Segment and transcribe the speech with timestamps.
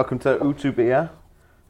[0.00, 1.10] welcome to Utubia,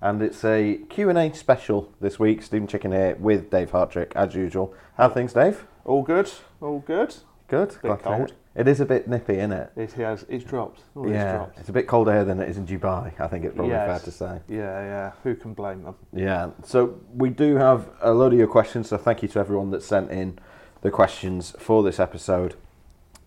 [0.01, 2.45] and it's a Q&A special this week.
[2.45, 4.73] Steven Chicken here with Dave Hartrick, as usual.
[4.97, 5.67] How are things, Dave?
[5.85, 7.13] All good, all good.
[7.49, 7.71] Good.
[7.71, 8.29] Bit glad to hear cold.
[8.55, 8.61] it.
[8.61, 9.73] It is a bit nippy, isn't it?
[9.75, 10.83] It has, it's dropped.
[10.95, 11.59] Oh, it's yeah, dropped.
[11.59, 13.21] it's a bit colder here than it is in Dubai.
[13.21, 13.89] I think it's probably Yes.
[13.89, 14.41] fair to say.
[14.49, 15.13] Yeah, yeah.
[15.25, 15.97] Who can blame them?
[16.13, 16.51] Yeah.
[16.63, 18.91] So we do have a load of your questions.
[18.91, 20.39] So thank you to everyone that sent in
[20.83, 22.55] the questions for this episode.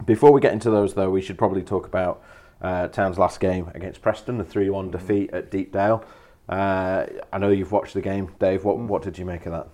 [0.06, 2.24] Before we get into those, though, we should probably talk about
[2.64, 6.04] uh, Town's last game against Preston, the three-one defeat at Deepdale.
[6.50, 8.64] Uh, I know you've watched the game, Dave.
[8.64, 9.68] What what did you make of that?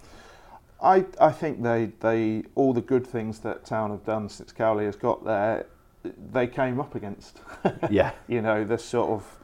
[0.82, 4.86] I, I think they, they all the good things that Town have done since Cowley
[4.86, 5.66] has got there,
[6.32, 7.40] they came up against.
[7.92, 8.12] Yeah.
[8.28, 9.38] you know, the sort of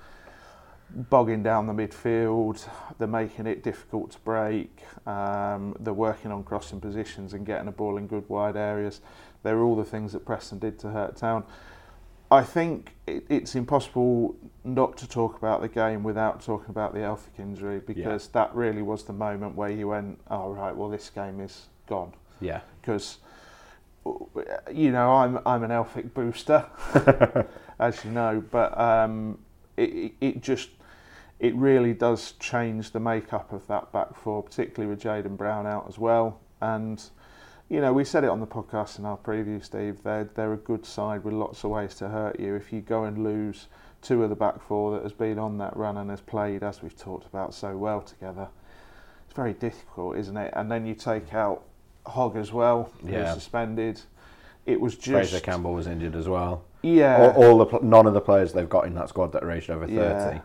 [0.89, 2.65] bogging down the midfield,
[2.97, 7.71] they're making it difficult to break, um, they're working on crossing positions and getting a
[7.71, 9.01] ball in good wide areas.
[9.43, 11.43] They're all the things that Preston did to hurt Town.
[12.31, 16.99] I think it, it's impossible not to talk about the game without talking about the
[16.99, 21.09] Elphick injury because that really was the moment where you went, oh, right, well, this
[21.09, 22.61] game is gone Yeah.
[22.81, 23.19] because
[24.71, 26.65] you know I'm I'm an Elphick booster,
[27.79, 29.39] as you know, but um,
[29.77, 30.69] it, it it just
[31.39, 35.85] it really does change the makeup of that back four, particularly with Jaden Brown out
[35.87, 36.39] as well.
[36.61, 37.03] And
[37.69, 40.03] you know we said it on the podcast in our preview, Steve.
[40.03, 42.55] They're they're a good side with lots of ways to hurt you.
[42.55, 43.67] If you go and lose
[44.01, 46.81] two of the back four that has been on that run and has played as
[46.83, 48.47] we've talked about so well together,
[49.25, 50.53] it's very difficult, isn't it?
[50.55, 51.63] And then you take out
[52.05, 53.33] Hogg as well, who's Yeah.
[53.33, 54.01] suspended.
[54.67, 56.63] It was just Fraser Campbell was injured as well.
[56.83, 59.43] yeah, All, all the pl- none of the players they've got in that squad that
[59.43, 60.39] are aged over thirty Yeah.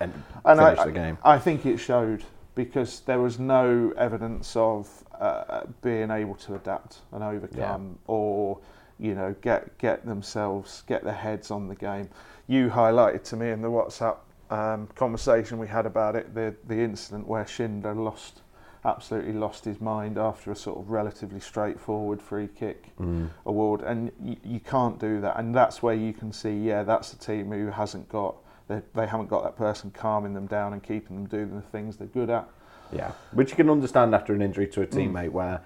[0.00, 0.12] and,
[0.44, 1.18] and finished I, the game.
[1.24, 2.22] I think it showed
[2.54, 8.58] because there was no evidence of uh, being able to adapt and overcome or
[8.98, 12.08] you know get get themselves get their heads on the game.
[12.48, 14.18] You highlighted to me in the WhatsApp
[14.50, 18.42] um, conversation we had about it the the incident where Schindler lost
[18.84, 23.28] absolutely lost his mind after a sort of relatively straightforward free kick Mm.
[23.44, 25.38] award, and you, you can't do that.
[25.38, 28.36] And that's where you can see, yeah, that's a team who hasn't got
[28.68, 31.96] they, they haven't got that person calming them down and keeping them doing the things
[31.96, 32.48] they're good at.
[32.92, 34.92] Yeah, which you can understand after an injury to a Mm.
[35.12, 35.60] teammate where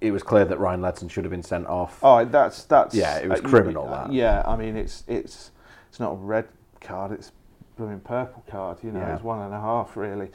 [0.00, 1.98] it was clear that Ryan Ledson should have been sent off.
[2.02, 4.12] Oh, that's that's Yeah, it was you- criminal, uh, that.
[4.12, 5.50] Yeah, I mean, it's it's
[5.88, 6.46] it's not a red
[6.80, 7.32] card; it's
[7.76, 8.78] blooming purple card.
[8.82, 9.14] You know, Yeah.
[9.14, 10.30] it's one and a half really.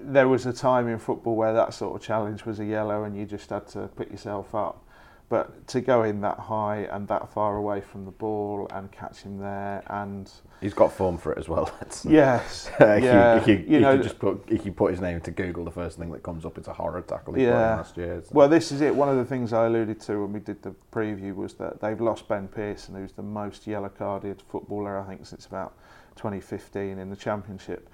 [0.00, 3.16] There was a time in football where that sort of challenge was a yellow, and
[3.16, 4.82] you just had to pick yourself up.
[5.30, 9.18] But to go in that high and that far away from the ball and catch
[9.22, 10.28] him there, and
[10.60, 11.72] He's got form for it as well.
[12.04, 15.14] Yes, if yeah, you, if you, you know, just put if you put his name
[15.14, 17.76] into Google, the first thing that comes up is a horror tackle he Yeah.
[17.76, 18.20] last year.
[18.20, 18.92] so- Well, this is it.
[18.92, 22.00] One of the things I alluded to when we did the preview was that they've
[22.00, 25.74] lost Ben Pearson, who's the most yellow carded footballer, I think, since about
[26.16, 27.88] 2015 in the Championship.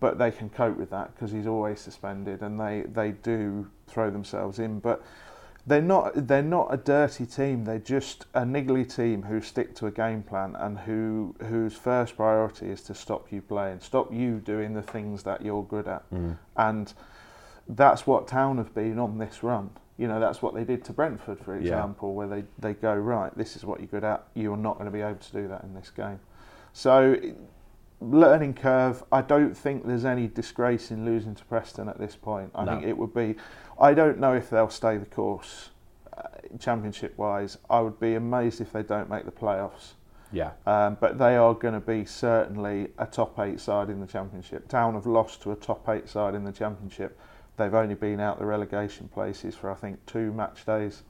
[0.00, 4.10] But they can cope with that because he's always suspended and they, they do throw
[4.10, 4.80] themselves in.
[4.80, 5.02] But
[5.66, 9.86] they're not, they're not a dirty team, they're just a niggly team who stick to
[9.86, 14.38] a game plan and who, whose first priority is to stop you playing, stop you
[14.40, 16.02] doing the things that you're good at.
[16.10, 16.36] Mm.
[16.56, 16.92] And
[17.68, 19.70] that's what Town have been on this run.
[19.98, 21.60] You know, that's what they did to Brentford, for Yeah.
[21.60, 24.24] example, where they, they go, right, this is what you're good at.
[24.34, 26.18] You're not going to be able to do that in this game.
[26.72, 27.16] So,
[28.00, 32.50] learning curve, I don't think there's any disgrace in losing to Preston at this point.
[32.54, 32.72] I No.
[32.72, 33.36] think it would be,
[33.80, 35.70] I don't know if they'll stay the course,
[36.16, 36.22] uh,
[36.58, 37.58] championship wise.
[37.68, 39.92] I would be amazed if they don't make the playoffs.
[40.34, 44.06] Yeah, Um, but they are going to be certainly a top eight side in the
[44.06, 44.66] championship.
[44.66, 47.18] Town have lost to a top eight side in the championship.
[47.58, 51.02] They've only been out the relegation places for I think two match days.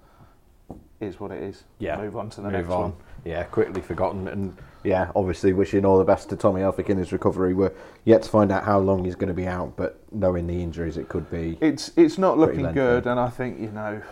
[1.00, 1.64] Is what it is.
[1.78, 1.98] Yeah.
[1.98, 2.80] Move on to the move next on.
[2.80, 2.92] one.
[3.24, 7.12] Yeah, quickly forgotten, and yeah, obviously wishing all the best to Tommy Elphick in his
[7.12, 7.54] recovery.
[7.54, 7.72] We're
[8.04, 10.96] yet to find out how long he's going to be out, but knowing the injuries,
[10.96, 11.56] it could be.
[11.60, 12.80] It's it's not looking lengthy.
[12.80, 14.02] good, and I think you know.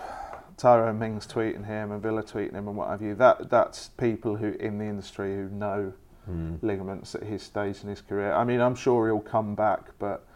[0.56, 3.14] Tyrone Mings tweeting him and Villa tweeting him and what have you.
[3.14, 5.94] That that's people who in the industry who know
[6.30, 6.58] Mm.
[6.62, 8.32] ligaments at his stage in his career.
[8.34, 10.26] I mean, I'm sure he'll come back, but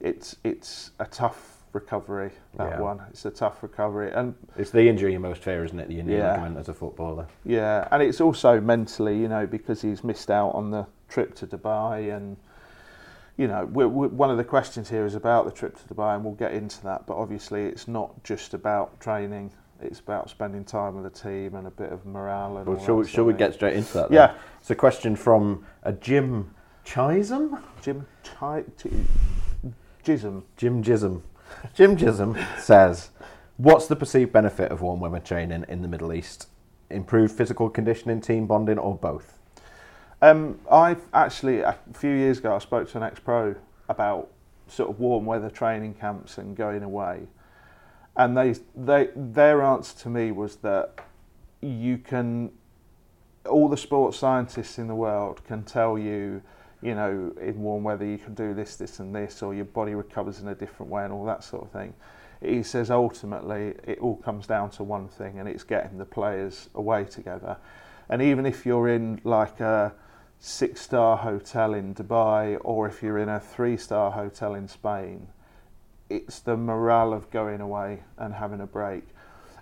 [0.00, 2.30] it's it's a tough recovery.
[2.56, 2.80] That Yeah.
[2.80, 5.88] one, it's a tough recovery, and It's the injury you most fear, isn't it?
[5.88, 6.52] The injury Yeah.
[6.56, 7.26] as a footballer.
[7.44, 11.46] yeah, and it's also mentally, you know, because he's missed out on the trip to
[11.46, 12.36] Dubai, and
[13.36, 16.14] you know, we we one of the questions here is about the trip to Dubai,
[16.16, 17.06] and we'll get into that.
[17.06, 21.66] But obviously, it's not just about training; it's about spending time with the team and
[21.66, 22.56] a bit of morale.
[22.58, 24.08] And Well, all shall, we- shall we get straight into that?
[24.08, 24.16] then?
[24.16, 24.34] Yeah.
[24.60, 26.52] It's a question from a Jim
[26.84, 27.58] Chisholm.
[27.80, 28.90] Jim Chi- Chi-
[30.04, 30.42] Jism?
[30.56, 31.22] Jim Jism.
[31.74, 33.10] Jim Jism says,
[33.56, 36.48] "What's the perceived benefit of warm weather training in the Middle East?
[36.90, 39.38] Improved physical conditioning, team bonding, or both?"
[40.20, 43.54] Um, I've actually a few years ago I spoke to an ex-pro
[43.88, 44.28] about
[44.66, 47.28] sort of warm weather training camps and going away,
[48.16, 51.00] and they they their answer to me was that
[51.60, 52.50] you can
[53.48, 56.42] all the sports scientists in the world can tell you
[56.82, 59.94] you know in warm weather you can do this this and this or your body
[59.94, 61.92] recovers in a different way and all that sort of thing.
[62.40, 66.68] He says ultimately it all comes down to one thing and it's getting the players
[66.74, 67.56] away together.
[68.08, 69.92] And even if you're in like a
[70.38, 75.28] six star hotel in Dubai or if you're in a three star hotel in Spain
[76.10, 79.04] it's the morale of going away and having a break.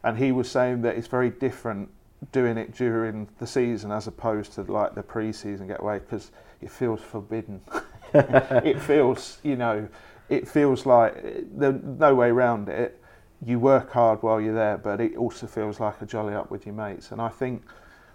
[0.02, 1.90] And he was saying that it's very different
[2.32, 7.00] doing it during the season as opposed to like the pre-season getaway because it feels
[7.00, 7.60] forbidden.
[8.14, 9.88] it feels, you know,
[10.28, 11.14] it feels like
[11.52, 13.00] there's no way around it.
[13.44, 16.64] You work hard while you're there, but it also feels like a jolly up with
[16.64, 17.12] your mates.
[17.12, 17.62] And I think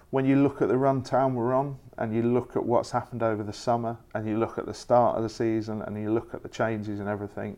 [0.10, 3.22] when you look at the run town we're on, and you look at what's happened
[3.22, 6.34] over the summer, and you look at the start of the season, and you look
[6.34, 7.56] at the changes and everything,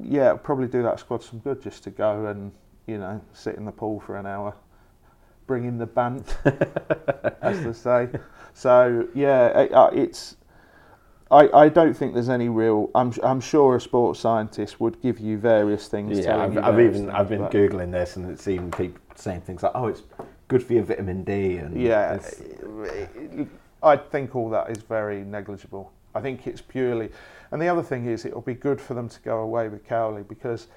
[0.00, 2.52] yeah, probably do that squad some good just to go and
[2.86, 4.54] you know sit in the pool for an hour
[5.50, 6.36] bringing the bant,
[7.42, 8.08] as they say.
[8.54, 10.36] So yeah, uh, it's.
[11.28, 12.88] I, I don't think there's any real.
[12.94, 16.20] I'm I'm sure a sports scientist would give you various things.
[16.20, 19.72] Yeah, I've, I've even I've been googling this and it's even people saying things like,
[19.74, 20.02] oh, it's
[20.46, 22.20] good for your vitamin D and yeah.
[23.82, 25.90] I think all that is very negligible.
[26.14, 27.10] I think it's purely,
[27.50, 30.22] and the other thing is it'll be good for them to go away with Cowley
[30.22, 30.68] because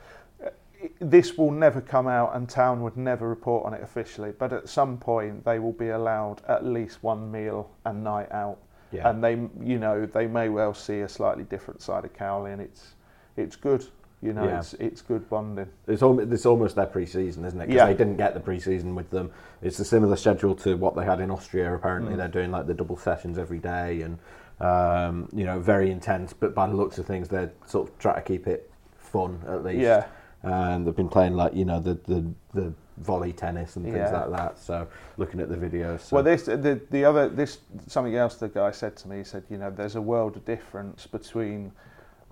[1.00, 4.70] this will never come out and Town would never report on it officially, but at
[4.70, 8.58] some point they will be allowed at least one meal and night out.
[8.92, 9.10] Yeah.
[9.10, 9.32] And they,
[9.66, 12.94] you know, they may well see a slightly different side of Cowley, and it's
[13.36, 13.86] it's good.
[14.22, 14.60] You know, yeah.
[14.60, 15.68] it's it's good bonding.
[15.88, 17.68] It's almost it's almost their pre-season, isn't it?
[17.68, 17.86] Because yeah.
[17.88, 19.32] they didn't get the pre-season with them.
[19.64, 21.74] It's a similar schedule to what they had in Austria.
[21.74, 22.18] Apparently, mm.
[22.18, 24.20] they're doing like the double sessions every day, and
[24.60, 26.32] um, you know, very intense.
[26.32, 29.64] But by the looks of things, they're sort of trying to keep it fun at
[29.64, 29.80] least.
[29.80, 30.06] Yeah
[30.44, 34.12] and they've been playing like you know the the, the volley tennis and things yeah.
[34.12, 34.60] like that.
[34.60, 34.88] So
[35.18, 36.02] looking at the videos.
[36.02, 36.18] So.
[36.18, 39.18] Well, this the the other this something else the guy said to me.
[39.18, 41.72] He said, you know, there's a world of difference between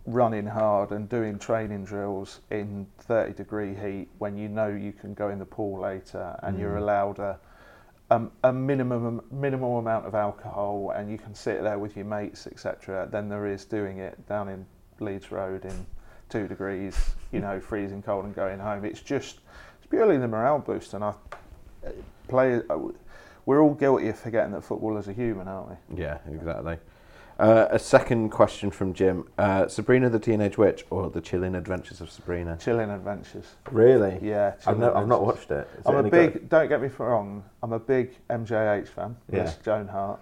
[0.05, 5.13] running hard and doing training drills in 30 degree heat when you know you can
[5.13, 6.59] go in the pool later and mm.
[6.59, 7.39] you're allowed a
[8.09, 12.47] um, a minimum minimum amount of alcohol and you can sit there with your mates
[12.47, 13.07] etc.
[13.11, 14.65] Than there is doing it down in
[14.99, 15.85] Leeds Road in
[16.31, 16.95] two degrees,
[17.31, 18.85] you know, freezing cold and going home.
[18.85, 19.39] It's just
[19.77, 21.13] it's purely the morale boost, and I
[22.27, 22.61] play.
[23.45, 26.01] We're all guilty of forgetting that football is a human, aren't we?
[26.01, 26.77] Yeah, exactly.
[27.39, 31.99] Uh, a second question from Jim: uh, Sabrina the Teenage Witch or the Chilling Adventures
[31.99, 32.57] of Sabrina?
[32.61, 33.45] Chilling Adventures.
[33.71, 34.19] Really?
[34.21, 34.53] Yeah.
[34.67, 35.67] I've, no, I've, not watched it.
[35.79, 36.33] Is I'm it a big.
[36.33, 36.49] Good?
[36.49, 37.43] Don't get me wrong.
[37.63, 39.17] I'm a big MJH fan.
[39.31, 39.51] Yeah.
[39.65, 40.21] Joan Hart.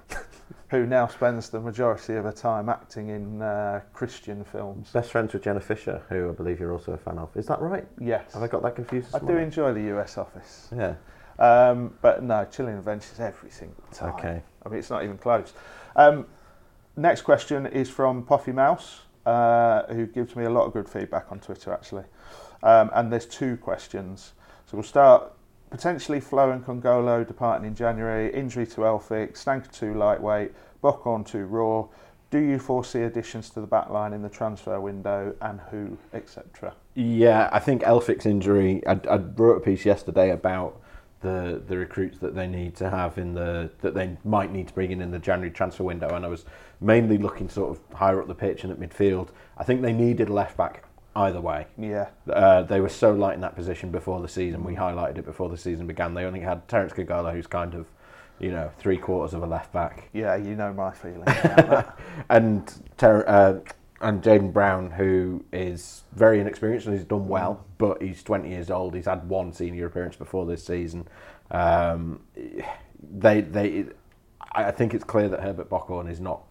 [0.70, 4.90] who now spends the majority of her time acting in uh, Christian films.
[4.92, 7.36] Best friends with Jenna Fischer, who I believe you're also a fan of.
[7.36, 7.88] Is that right?
[8.00, 8.34] Yes.
[8.34, 9.16] Have I got that confused?
[9.16, 10.70] I do enjoy the US office.
[10.76, 10.96] Yeah.
[11.40, 14.14] Um, but no, Chilling Adventures every single time.
[14.16, 14.42] Okay.
[14.66, 15.54] I mean, it's not even close.
[15.96, 16.26] Um,
[16.98, 21.32] next question is from Puffy Mouse, uh, who gives me a lot of good feedback
[21.32, 22.04] on Twitter, actually.
[22.62, 24.34] Um, and there's two questions.
[24.66, 25.32] So we'll start
[25.70, 30.52] potentially Flo and Kongolo departing in January, injury to Elphick, Stanker too lightweight,
[30.84, 31.86] on too raw.
[32.32, 36.76] Do you foresee additions to the back line in the transfer window and who, etc.?
[36.94, 38.86] Yeah, I think Elphick's injury.
[38.86, 40.80] I, I wrote a piece yesterday about
[41.22, 44.74] the the recruits that they need to have in the that they might need to
[44.74, 46.46] bring in in the January transfer window, and I was
[46.80, 49.30] mainly looking sort of higher up the pitch and at midfield.
[49.58, 50.84] I think they needed left back
[51.16, 51.68] either way.
[51.78, 52.10] Yeah.
[52.32, 54.64] Uh, they were so light in that position before the season.
[54.64, 56.14] We highlighted it before the season began.
[56.14, 57.88] They only had Terence Kongolo, who's kind of,
[58.40, 60.10] you know, three quarters of a left back.
[60.14, 61.24] Yeah, you know my feeling.
[62.30, 63.60] and Ter- uh,
[64.02, 67.64] and Jaden Brown, who is very inexperienced and he's done well, mm.
[67.78, 68.96] but he's 20 years old.
[68.96, 71.08] He's had one senior appearance before this season.
[71.52, 72.22] Um,
[73.02, 73.86] they they,
[74.52, 76.44] I think it's clear that Herbert Bockhorn is not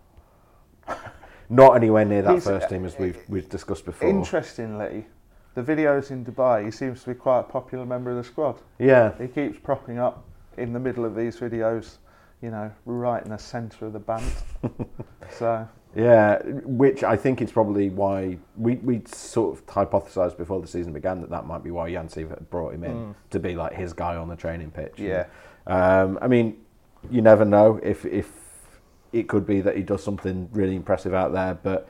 [1.48, 4.08] not anywhere near that He's, first team as we've we've discussed before.
[4.08, 5.06] Interestingly,
[5.54, 8.60] the videos in Dubai, he seems to be quite a popular member of the squad.
[8.78, 10.24] Yeah, he keeps propping up
[10.56, 11.96] in the middle of these videos,
[12.42, 14.32] you know, right in the centre of the band.
[15.30, 20.66] so yeah, which I think is probably why we we sort of hypothesised before the
[20.66, 23.14] season began that that might be why Jan Siewert brought him in mm.
[23.30, 24.94] to be like his guy on the training pitch.
[24.98, 25.26] Yeah,
[25.66, 26.58] um, I mean,
[27.10, 28.47] you never know if if
[29.12, 31.54] it could be that he does something really impressive out there.
[31.54, 31.88] But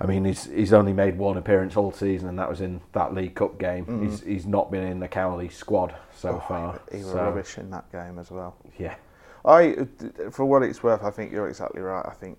[0.00, 3.14] I mean, he's he's only made one appearance all season, and that was in that
[3.14, 3.86] League Cup game.
[3.86, 4.04] Mm.
[4.04, 6.80] He's he's not been in the Cowley squad so oh, far.
[6.90, 8.56] He, he was rubbish in that game as well.
[8.78, 8.96] Yeah.
[9.44, 9.86] I,
[10.30, 12.04] for what it's worth, I think you're exactly right.
[12.06, 12.38] I think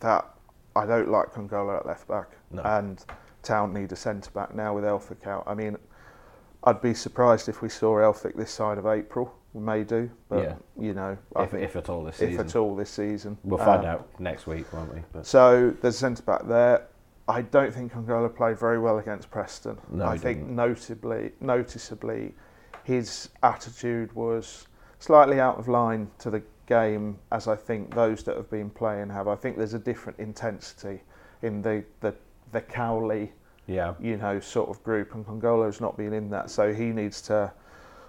[0.00, 0.26] that
[0.74, 2.62] I don't like Kongolo at left back, No.
[2.62, 3.02] and
[3.42, 5.44] Town need a centre back now with Elphick out.
[5.46, 5.78] I mean,
[6.64, 9.34] I'd be surprised if we saw Elphick this side of April.
[9.52, 10.54] We may do, but Yeah.
[10.78, 12.46] you know, If, think if at all this if season.
[12.46, 15.02] at all this season, We'll find Um, out next week, won't we?
[15.12, 16.86] But So there's a centre back there.
[17.28, 19.78] I don't think Kongolo played very well against Preston.
[19.90, 20.54] No, I think didn't.
[20.56, 22.34] notably, noticeably,
[22.84, 28.36] his attitude was slightly out of line to the game, as I think those that
[28.36, 29.26] have been playing have.
[29.26, 31.02] I think there's a different intensity
[31.42, 32.14] in the the,
[32.52, 33.32] the Cowley,
[33.66, 37.20] yeah, you know, sort of group, and Kongolo's not been in that, so he needs
[37.22, 37.50] to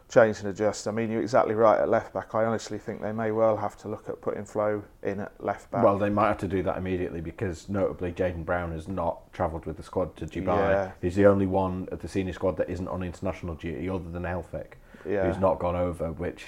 [0.09, 0.87] change and adjust.
[0.87, 2.33] I mean, you're exactly right at left back.
[2.33, 5.69] I honestly think they may well have to look at putting Flo in at left
[5.69, 5.83] back.
[5.83, 9.65] Well, they might have to do that immediately because notably Jaden Brown has not travelled
[9.65, 10.45] with the squad to Dubai.
[10.57, 10.91] Yeah.
[11.01, 14.23] He's the only one at the senior squad that isn't on international duty other than
[14.23, 14.73] Elphick,
[15.05, 15.25] yeah.
[15.27, 16.13] who's not gone over.
[16.13, 16.45] Which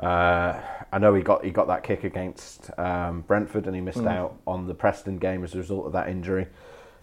[0.00, 0.60] uh,
[0.92, 4.10] I know he got he got that kick against um, Brentford and he missed Mm.
[4.10, 6.48] out on the Preston game as a result of that injury.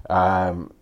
[0.10, 0.74] Um,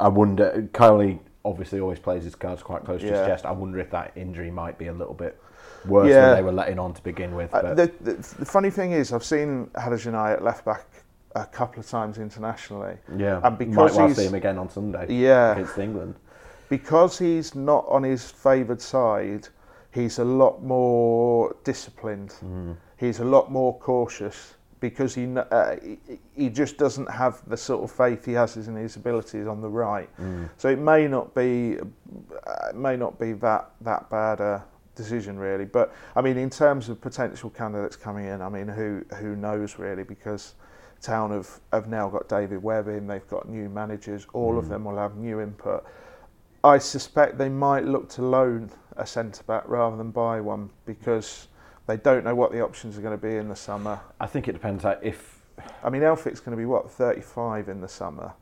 [0.00, 0.68] I wonder.
[0.72, 3.44] Cowley obviously always plays his cards quite close to his chest.
[3.44, 5.40] I wonder if that injury might be a little bit
[5.86, 6.26] worse Yeah.
[6.26, 7.52] than they were letting on to begin with.
[7.54, 10.86] Uh, the, the, the funny thing is, I've seen Hadergjonaj at left back
[11.34, 12.96] a couple of times internationally.
[13.16, 16.14] yeah, and because might well see him again on Sunday Yeah, against England.
[16.68, 19.48] because he's not on his favoured side,
[19.90, 22.34] he's a lot more disciplined.
[22.44, 22.76] Mm.
[22.98, 25.76] He's a lot more cautious because he, uh,
[26.34, 29.68] he just doesn't have the sort of faith he has in his abilities on the
[29.68, 30.10] right.
[30.20, 30.50] Mm.
[30.58, 34.64] So it may not be, uh, it may not be that that bad a
[34.96, 35.64] decision really.
[35.64, 39.78] But I mean, in terms of potential candidates coming in, I mean, who who knows
[39.78, 40.02] really?
[40.02, 40.54] Because
[41.00, 43.06] Town have have now got David Webb in.
[43.06, 44.26] They've got new managers.
[44.32, 44.68] All of Mm.
[44.68, 45.84] them will have new input.
[46.64, 51.48] I suspect they might look to loan a centre back rather than buy one because
[51.86, 54.00] they don't know what the options are going to be in the summer.
[54.20, 55.40] I think it depends if.
[55.84, 58.32] I mean, Elphick's going to be what 35 in the summer.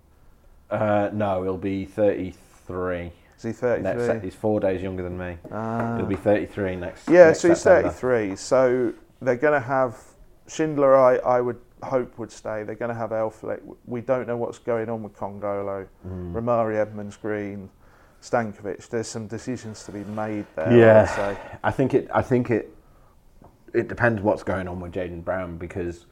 [0.70, 3.10] Uh, no, he'll be 33.
[3.36, 3.82] Is he 33?
[3.82, 5.36] Next, he's four days younger than me.
[5.50, 5.96] Ah.
[5.96, 7.08] He'll be 33 next.
[7.08, 7.90] Yeah, next so he's September.
[7.90, 8.36] 33.
[8.36, 9.98] So they're going to have
[10.46, 10.96] Schindler.
[10.96, 12.62] I, I would hope would stay.
[12.62, 13.60] They're going to have Elphick.
[13.86, 16.32] We don't know what's going on with Kongolo, Mm.
[16.32, 17.70] Rarmani, Edmonds, Green,
[18.22, 18.88] Stankovic.
[18.88, 20.76] There's some decisions to be made there.
[20.76, 21.06] Yeah.
[21.06, 21.36] Say.
[21.64, 22.08] I think it.
[22.12, 22.74] I think it.
[23.74, 26.06] It depends what's going on with Jaden Brown because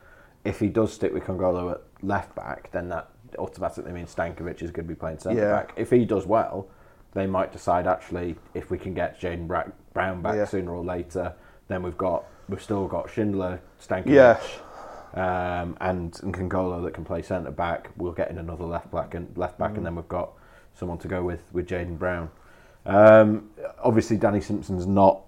[0.44, 4.70] if he does stick with Kongolo at left back, then that automatically means Stankovic is
[4.70, 5.52] going to be playing centre Yeah.
[5.52, 5.72] back.
[5.76, 6.68] If he does well,
[7.12, 9.46] they might decide actually if we can get Jaden
[9.92, 10.44] Brown back Yeah.
[10.44, 11.34] sooner or later,
[11.68, 14.38] then we've got we've still got Schindler, Stankovic, Yeah.
[15.14, 17.90] um, and and Kongolo that can play centre back.
[17.96, 19.78] We'll get in another left back and left back, Mm.
[19.78, 20.30] and then we've got
[20.74, 22.30] someone to go with with Jaden Brown.
[22.86, 23.50] Um,
[23.82, 25.20] obviously, Danny Simpson's not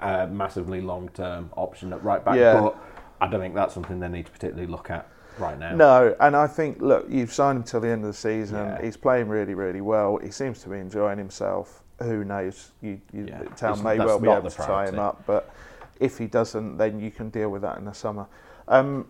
[0.00, 2.60] a massively long term option at right back, Yeah.
[2.60, 2.76] but
[3.20, 5.06] I don't think that's something they need to particularly look at
[5.38, 5.74] right now.
[5.74, 8.56] No, and I think look, you've signed him till the end of the season.
[8.56, 8.82] Yeah.
[8.82, 10.16] He's playing really, really well.
[10.18, 11.82] He seems to be enjoying himself.
[12.02, 12.72] Who knows?
[12.82, 13.38] You, you Yeah.
[13.56, 15.50] Town It's- may well be able to tie him up, but
[15.98, 18.26] if he doesn't, then you can deal with that in the summer.
[18.68, 19.06] Um,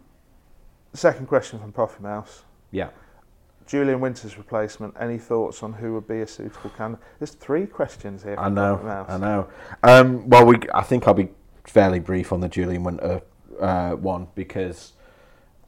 [0.93, 2.45] second question from Profi Mouse.
[2.71, 2.89] Yeah,
[3.67, 4.95] Julian Winter's replacement.
[4.99, 7.05] Any thoughts on who would be a suitable candidate?
[7.19, 8.37] There's three questions here.
[8.39, 9.49] I know, I know.
[9.83, 11.29] Um, well, we I think I'll be
[11.65, 13.23] fairly brief on the Julian Winter
[13.61, 14.93] uh, one because.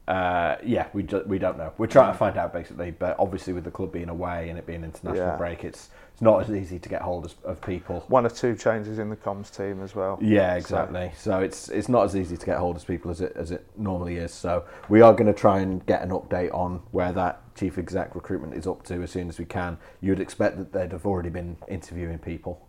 [0.08, 1.70] Uh, yeah, we ju- we don't know.
[1.76, 4.64] We're trying to find out basically, but obviously with the club being away and it
[4.66, 5.36] being international Yeah.
[5.36, 8.02] break, it's it's not as easy to get hold of, of people.
[8.08, 10.18] One or two changes in the comms team as well.
[10.22, 11.12] Yeah, So- exactly.
[11.16, 13.66] So, it's it's not as easy to get hold of people as it as it
[13.76, 14.32] normally is.
[14.32, 18.14] So we are going to try and get an update on where that chief exec
[18.14, 19.76] recruitment is up to as soon as we can.
[20.00, 22.66] You would expect that they'd have already been interviewing people.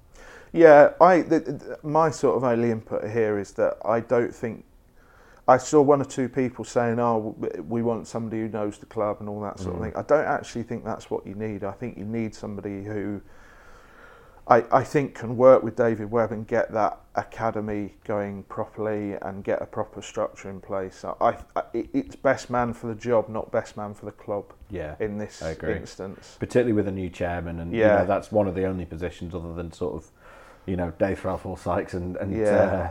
[0.52, 1.24] Yeah, I
[1.84, 4.66] my sort of only input here is that I don't think
[5.50, 7.36] I saw one or two people saying, "Oh,
[7.68, 9.84] we want somebody who knows the club and all that sort of Mm.
[9.86, 11.64] thing." I don't actually think that's what you need.
[11.64, 13.22] I think you need somebody who
[14.48, 19.44] I, I think can work with David Webb and get that academy going properly and
[19.44, 21.06] get a proper structure in place.
[21.06, 24.46] I, I, it- it's best man for the job, not best man for the club
[24.70, 26.36] Yeah, in this instance.
[26.40, 27.98] particularly with a new chairman, and you Yeah.
[28.00, 30.12] know that's one of the only positions other than sort of
[30.66, 32.46] you know Dave Threlfall Sykes and and Yeah.
[32.48, 32.90] uh,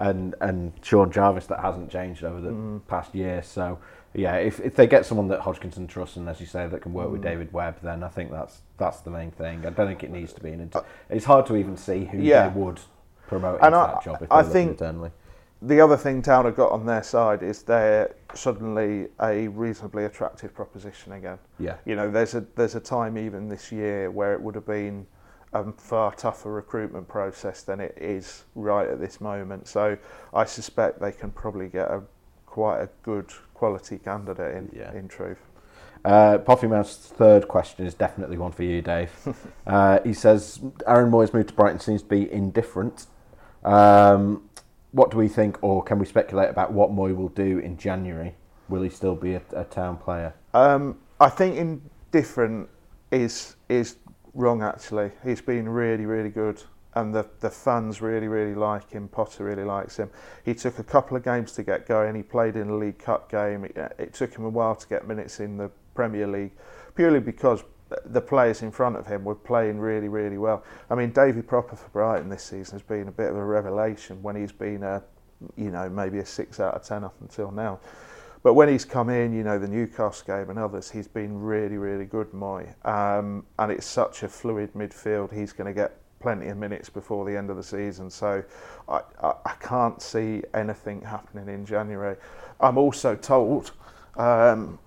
[0.00, 2.80] and and Sean Jarvis that hasn't changed over the Mm.
[2.88, 3.42] past year.
[3.42, 3.78] So
[4.14, 6.92] yeah, if if they get someone that Hodgkinson trusts and as you say that can
[6.92, 7.24] work with Mm.
[7.24, 9.58] David Webb, then I think that's that's the main thing.
[9.66, 10.60] I don't think it needs to be an.
[10.60, 12.48] Inter- it's hard to even see who Uh, Yeah.
[12.48, 12.80] they would
[13.28, 15.12] promote And into I- that job if I think- internally.
[15.62, 20.54] The other thing Town have got on their side is they're suddenly a reasonably attractive
[20.54, 21.38] proposition again.
[21.58, 24.64] Yeah, You know, there's a there's a time even this year where it would have
[24.66, 25.06] been
[25.52, 29.66] a far tougher recruitment process than it is right at this moment.
[29.66, 29.96] So
[30.32, 32.02] I suspect they can probably get a
[32.46, 34.70] quite a good quality candidate in.
[34.72, 34.92] Yeah.
[34.92, 35.38] In truth.
[36.04, 39.10] Uh, Poffy third question is definitely one for you, Dave.
[39.66, 43.06] uh, he says Aaron Mooy's move to Brighton seems to be indifferent.
[43.64, 44.48] Um,
[44.92, 48.34] what do we think, or can we speculate about what Mooy will do in January?
[48.68, 50.32] Will he still be a, a town player?
[50.54, 52.68] Um, I think indifferent
[53.12, 53.96] is is
[54.34, 54.62] wrong.
[54.62, 56.62] Actually, he's been really really good,
[56.94, 59.08] and the the fans really really like him.
[59.08, 60.10] Potter really likes him.
[60.44, 62.14] He took a couple of games to get going.
[62.14, 63.64] He played in a League Cup game.
[63.64, 66.52] It, uh, it took him a while to get minutes in the Premier League,
[66.94, 67.64] purely because
[68.06, 70.64] the players in front of him were playing really, really well.
[70.88, 74.22] I mean, Davy Pröpper for Brighton this season has been a bit of a revelation
[74.22, 75.02] when he's been a,
[75.56, 77.80] you know, maybe a six out of ten up until now.
[78.42, 81.76] But when he's come in, you know, the Newcastle game and others, he's been really,
[81.76, 82.74] really good, Mooy.
[82.86, 85.32] Um, and it's such a fluid midfield.
[85.32, 88.08] He's going to get plenty of minutes before the end of the season.
[88.10, 88.42] So
[88.88, 92.16] I, I, I can't see anything happening in January.
[92.60, 93.72] I'm also told
[94.16, 94.78] um,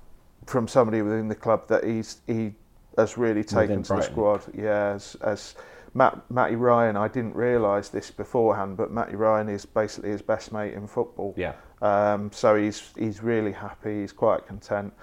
[0.46, 2.54] from somebody within the club that he's he
[2.98, 4.42] has really taken to the squad.
[4.56, 5.56] Yeah, as, as
[5.96, 10.52] Matt, Matty Ryan, I didn't realise this beforehand, but Matty Ryan is basically his best
[10.52, 11.34] mate in football.
[11.38, 11.54] Yeah.
[11.84, 14.02] Um, so he's he's really happy.
[14.02, 14.94] He's quite content,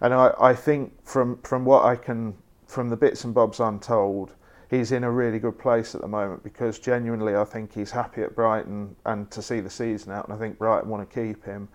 [0.00, 2.34] and I, I think from from what I can
[2.66, 4.32] from the bits and bobs I'm told,
[4.70, 8.22] he's in a really good place at the moment because genuinely I think he's happy
[8.22, 11.44] at Brighton and to see the season out, and I think Brighton want to keep
[11.44, 11.68] him,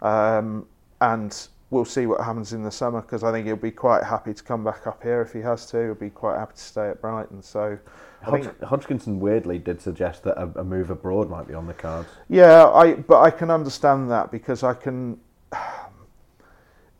[0.00, 0.66] um,
[1.00, 1.36] and
[1.70, 4.42] we'll see what happens in the summer because I think he'll be quite happy to
[4.44, 5.82] come back up here if he has to.
[5.86, 7.42] He'll be quite happy to stay at Brighton.
[7.42, 7.76] So
[8.24, 11.74] Hodg- think Hodgkinson weirdly did suggest that a, a move abroad might be on the
[11.74, 12.08] cards.
[12.28, 15.18] Yeah, I but I can understand that because I can.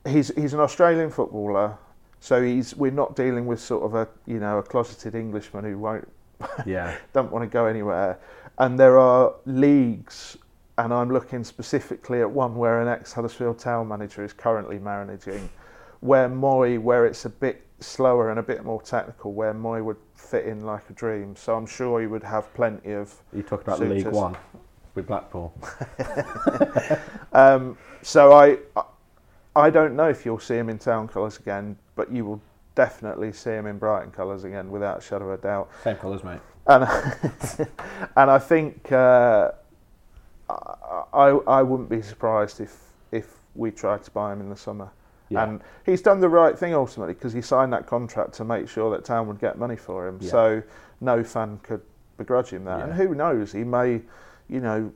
[0.06, 1.78] He's he's an Australian footballer,
[2.20, 5.78] so he's we're not dealing with sort of a you know a closeted Englishman who
[5.78, 6.06] won't
[6.66, 6.94] Yeah.
[7.14, 8.18] don't want to go anywhere,
[8.58, 10.36] and there are leagues,
[10.76, 15.48] and I'm looking specifically at one where an ex Huddersfield Town manager is currently managing,
[16.00, 19.96] where Mooy where it's a bit slower and a bit more technical, where Mooy would
[20.14, 21.36] fit in like a dream.
[21.36, 24.36] So I'm sure he would have plenty of You talked about League One
[24.94, 25.52] with Blackpool.
[27.34, 28.58] Um, so I,
[29.56, 32.40] I don't know if you'll see him in town colours again, but you will
[32.76, 35.68] definitely see him in Brighton colours again, without a shadow of a doubt.
[35.82, 36.38] Same colours, mate.
[36.68, 36.84] And
[38.16, 39.50] and I think uh,
[40.48, 42.78] I I wouldn't be surprised if
[43.10, 44.90] if we tried to buy him in the summer.
[45.34, 45.44] Yeah.
[45.44, 48.90] And he's done the right thing ultimately because he signed that contract to make sure
[48.90, 50.18] that Town would get money for him.
[50.20, 50.30] Yeah.
[50.30, 50.62] So
[51.00, 51.82] no fan could
[52.16, 52.80] begrudge him that.
[52.80, 53.52] And who knows?
[53.52, 54.00] He may,
[54.48, 54.92] you know,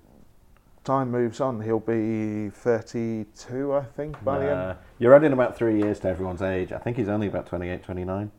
[0.84, 1.60] time moves on.
[1.60, 4.78] He'll be 32, I think, by the end.
[4.98, 6.72] You're adding about three years to everyone's age.
[6.72, 8.30] I think he's only about 28, 29.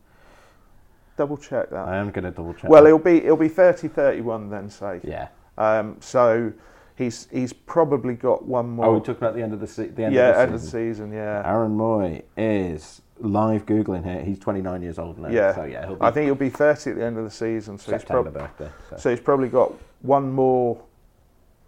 [1.16, 1.86] Double check that.
[1.86, 2.70] I am going to double check.
[2.70, 2.88] well, that.
[2.88, 5.00] he'll be he'll be 30, 31 then, say.
[5.04, 5.28] Yeah.
[5.58, 6.52] Um, so
[7.00, 8.86] he's he's probably got one more.
[8.86, 10.54] Oh, we talked about the end of the, se- the end yeah, of the end
[10.54, 11.12] of the season.
[11.12, 11.42] Yeah.
[11.44, 14.22] Aaron Mooy is live googling here.
[14.22, 15.28] He's 29 years old now.
[15.30, 15.54] Yeah.
[15.54, 17.78] So yeah, he'll be I think he'll be 30 at the end of the season.
[17.78, 18.72] So he's, September prob- birthday.
[18.90, 18.96] So.
[18.96, 20.80] so he's probably got one more,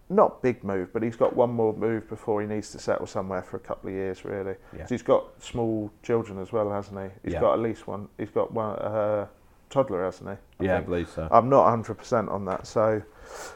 [0.09, 3.41] not big move, but he's got one more move before he needs to settle somewhere
[3.41, 4.55] for a couple of years, really.
[4.77, 4.85] Yeah.
[4.85, 7.09] So he's got small children as well, hasn't he?
[7.23, 7.41] He's Yeah.
[7.41, 8.07] got at least one.
[8.17, 9.27] He's got one uh,
[9.71, 10.65] toddler, hasn't he?
[10.65, 11.27] I yeah, I believe so.
[11.31, 12.67] I'm not 100% on that.
[12.67, 13.01] So,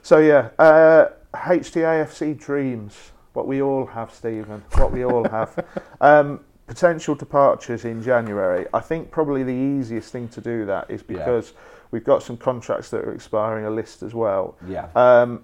[0.01, 3.11] so yeah, uh, HTAFC dreams.
[3.33, 4.63] What we all have, Steven.
[4.75, 5.63] What we all have.
[6.01, 8.65] um, potential departures in January.
[8.73, 11.17] I think probably the easiest thing to do that is Yeah.
[11.19, 11.53] because
[11.91, 14.55] we've got some contracts that are expiring a list as well.
[14.67, 14.87] yeah.
[14.95, 15.43] Um,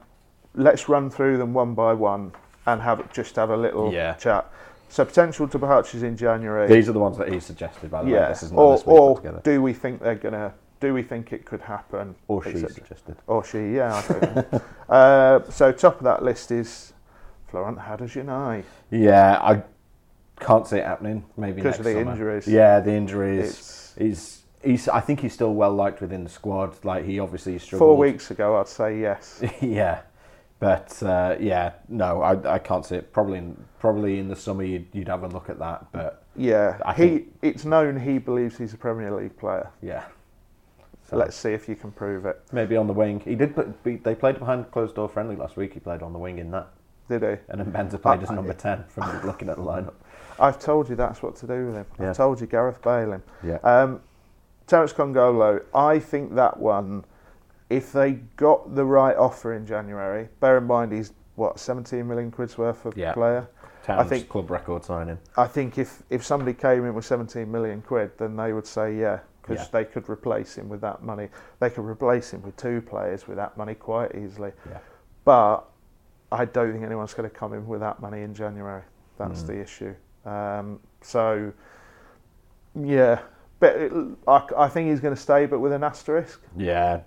[0.56, 2.32] let's run through them one by one
[2.68, 4.14] and have just have a little Yeah.
[4.14, 4.50] chat.
[4.90, 6.68] So potential departures in January.
[6.68, 8.14] These are the ones that he suggested, by the way.
[8.14, 8.30] yeah.
[8.30, 9.42] This isn't Or, or together.
[9.44, 10.54] do we think they're gonna?
[10.84, 12.14] Do we think it could happen?
[12.28, 13.16] Or she suggested.
[13.26, 14.62] Or she, yeah, I don't know.
[14.94, 16.92] uh, so top of that list is
[17.48, 18.66] Florent Hadergjonaj.
[18.92, 19.64] Yeah, I
[20.44, 21.24] can't see it happening.
[21.38, 22.12] Maybe Because of the summer.
[22.12, 22.50] injuries.
[22.50, 23.46] Yeah, the injuries.
[23.50, 24.88] It's He's, he's.
[24.90, 26.76] I think he's still well liked within the squad.
[26.84, 27.88] Like he obviously struggled.
[27.88, 29.42] four weeks ago, I'd say yes.
[29.62, 30.02] yeah,
[30.60, 33.14] but uh, yeah, no, I, I can't see it.
[33.14, 35.86] Probably, in, probably in the summer you'd, you'd have a look at that.
[35.94, 37.02] But Yeah, I he.
[37.08, 39.70] think- It's known he believes he's a Premier League player.
[39.82, 40.04] yeah,
[41.10, 42.42] So let's see if you can prove it.
[42.52, 43.20] maybe on the wing.
[43.20, 43.54] He did.
[43.56, 45.74] Put, be- they played behind closed door friendly last week.
[45.74, 46.70] He played on the wing in that,
[47.10, 47.36] Did he?
[47.50, 49.94] and then Benza played I- as number ten from looking at the lineup.
[50.40, 51.86] I've told you that's what to do with him.
[52.00, 52.10] Yeah.
[52.12, 53.24] I've told you Gareth Bale him.
[53.44, 54.02] Yeah, Um,
[54.66, 57.04] Terence Kongolo, I think that one,
[57.70, 62.32] if they got the right offer in January, bear in mind he's what 17 million
[62.32, 63.14] quid's worth of Yeah.
[63.14, 63.48] player.
[63.84, 65.20] Towns think- club record signing.
[65.36, 68.96] I think if, if somebody came in with 17 million quid, then they would say,
[68.96, 69.68] yeah, because Yeah.
[69.72, 71.30] they could replace him with that money.
[71.60, 74.54] They could replace him with two players with that money quite easily.
[74.70, 74.80] Yeah.
[75.26, 75.66] But
[76.32, 78.82] I don't think anyone's going to come in with that money in January.
[79.18, 79.48] That's Mm.
[79.48, 79.94] the issue.
[80.26, 81.52] Um, so,
[82.76, 83.20] yeah,
[83.60, 83.94] but it,
[84.28, 86.42] I, I think he's going to stay, but with an asterisk.
[86.58, 87.02] Yeah,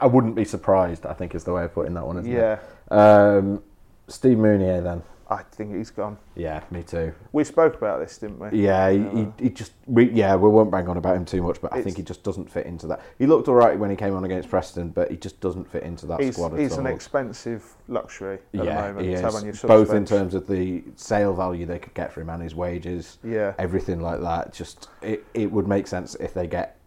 [0.00, 1.06] I wouldn't be surprised.
[1.06, 2.18] I think is the way of putting that one.
[2.18, 2.58] Isn't yeah,
[2.90, 2.92] It?
[2.92, 3.62] Um,
[4.08, 5.02] Steve Mounié then.
[5.28, 6.18] I think he's gone.
[6.36, 7.12] Yeah, me too.
[7.32, 8.60] We spoke about this, didn't we?
[8.60, 11.60] Yeah, he, he, he just we, yeah we won't bang on about him too much,
[11.60, 13.02] but I think he just doesn't fit into that.
[13.18, 15.82] He looked all right when he came on against Preston, but he just doesn't fit
[15.82, 16.80] into that he's squad at he's all.
[16.80, 19.00] an expensive luxury at the yeah, moment.
[19.00, 19.60] he to is.
[19.60, 22.54] have both in terms of the sale value they could get for him and his
[22.54, 24.52] wages, Yeah, everything like that.
[24.52, 26.78] Just it, it would make sense if they get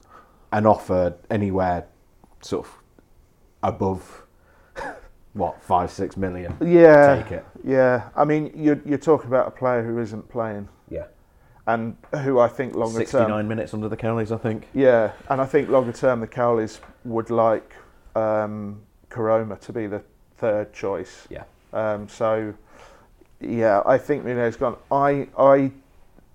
[0.54, 1.86] an offer anywhere
[2.42, 2.74] sort of
[3.64, 4.24] above
[5.34, 6.56] what five six million.
[6.62, 7.46] yeah, Take it.
[7.64, 8.10] yeah.
[8.16, 11.06] I mean, you're you're talking about a player who isn't playing, Yeah,
[11.68, 14.68] and who I think longer sixty term nine minutes under the Cowleys, I think.
[14.74, 17.74] Yeah, and I think longer term the Cowleys would like
[18.16, 20.02] um, to be the
[20.38, 21.28] third choice.
[21.30, 21.44] Yeah.
[21.74, 22.54] Um, so,
[23.40, 24.78] yeah, I think Mounié's gone.
[24.92, 25.72] I I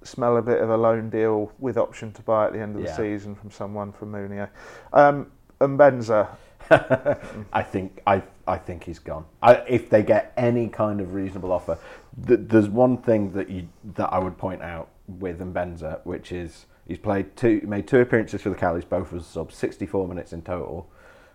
[0.03, 2.83] smell a bit of a loan deal with option to buy at the end of
[2.83, 2.91] Yeah.
[2.91, 4.49] the season from someone from Mounié.
[4.93, 5.31] Um,
[5.61, 6.29] and Benza,
[7.53, 9.25] I think I I think he's gone.
[9.43, 11.79] I, if they get any kind of reasonable offer,
[12.27, 16.67] th- there's one thing that you that I would point out with Mbenza, which is
[16.87, 20.43] he's played two, made two appearances for the Cowleys, both as subs, 64 minutes in
[20.43, 20.89] total.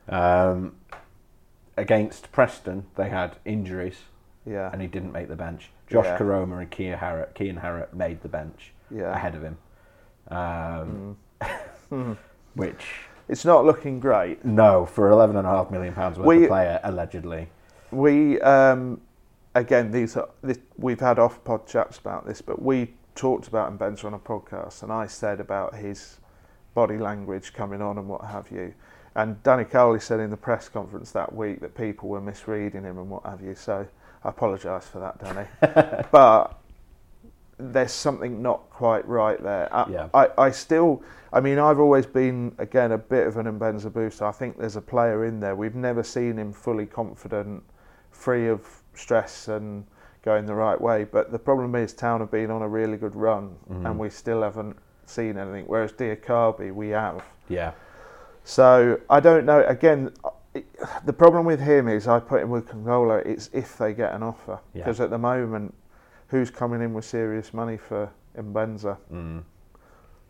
[0.07, 0.75] Um,
[1.77, 4.01] against Preston, they had injuries
[4.45, 5.69] yeah, and he didn't make the bench.
[5.87, 6.17] Josh Yeah.
[6.17, 9.13] Koroma and Kian Harratt, Kian made the bench yeah.
[9.15, 9.57] ahead of him,
[10.29, 11.17] um,
[11.91, 12.17] Mm.
[12.55, 12.85] which
[13.29, 14.43] It's not looking great.
[14.43, 17.49] no for 11 and a half million pounds worth We- of player allegedly.
[17.91, 19.01] We um,
[19.55, 23.77] again these are this, we've had off pod chats about this, but we talked about
[23.77, 26.19] Benza on a podcast, and I said about his
[26.73, 28.73] body language coming on and what have you.
[29.15, 32.97] And Danny Cowley said in the press conference that week that people were misreading him
[32.99, 33.55] and what have you.
[33.55, 33.87] So
[34.23, 35.47] I apologise for that, Danny.
[36.11, 36.58] but
[37.59, 39.73] there's something not quite right there.
[39.73, 40.07] I, Yeah.
[40.13, 44.25] I, I still, I mean, I've always been, again, a bit of an Mbenza booster.
[44.25, 45.55] I think there's a player in there.
[45.55, 47.63] We've never seen him fully confident,
[48.11, 49.85] free of stress and
[50.23, 51.03] going the right way.
[51.03, 53.85] But the problem is, Town have been on a really good run Mhm.
[53.85, 55.65] and we still haven't seen anything.
[55.67, 57.23] Whereas Diakhaby, we have.
[57.49, 57.71] Yeah,
[58.43, 59.63] So I don't know.
[59.65, 60.11] Again,
[60.53, 60.65] it,
[61.05, 63.23] the problem with him is I put him with Kongolo.
[63.25, 64.83] It's if they get an offer Yeah.
[64.83, 65.73] because at the moment,
[66.29, 68.97] who's coming in with serious money for Mbenza?
[69.11, 69.43] mm,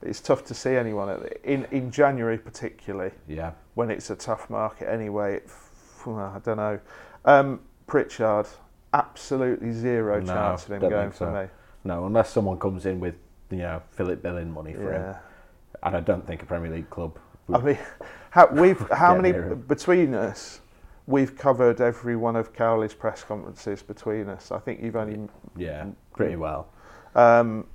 [0.02, 3.52] It's tough to see anyone the, in in January, particularly yeah.
[3.76, 4.90] when it's a tough market.
[4.90, 5.50] Anyway, it,
[6.08, 6.80] I don't know.
[7.26, 8.48] Um, Pritchard,
[8.94, 11.50] absolutely zero No, chance of him going think for me.
[11.84, 13.16] No, unless someone comes in with
[13.50, 15.16] you know Philip Billing money for him,
[15.84, 17.18] and I don't think a Premier League club.
[17.54, 17.78] I mean,
[18.30, 19.32] how, we've how many
[19.68, 20.62] between us?
[21.10, 24.52] We've covered every one of Cowley's press conferences between us.
[24.52, 26.68] I think you've only, Yeah, pretty well.
[27.16, 27.66] um,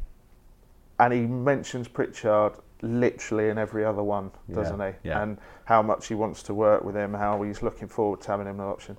[1.01, 5.09] and he mentions Pritchard literally in every other one, doesn't Yeah, he?
[5.09, 5.23] yeah.
[5.23, 8.47] And how much he wants to work with him, how he's looking forward to having
[8.47, 8.97] him an option.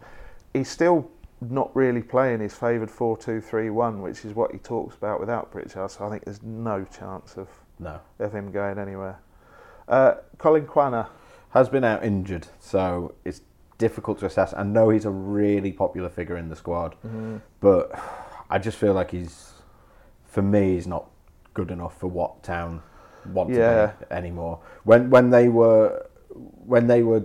[0.51, 5.49] He's still not really playing his favoured four-two-three-one, which is what he talks about without
[5.49, 5.91] Pritchard.
[5.91, 7.47] So I think there's no chance of,
[7.79, 9.17] No, of him going anywhere.
[9.87, 11.07] Uh, Collin Quaner.
[11.51, 13.39] has been out injured, so it's
[13.77, 14.53] difficult to assess.
[14.53, 17.37] I know he's a really popular figure in the squad, mm-hmm.
[17.59, 17.91] but
[18.49, 19.53] I just feel like he's,
[20.25, 21.09] for me, he's not
[21.53, 22.81] good enough for what Town
[23.25, 23.87] want Yeah.
[23.87, 24.59] to be anymore.
[24.83, 26.05] When when they were
[26.65, 27.23] when they were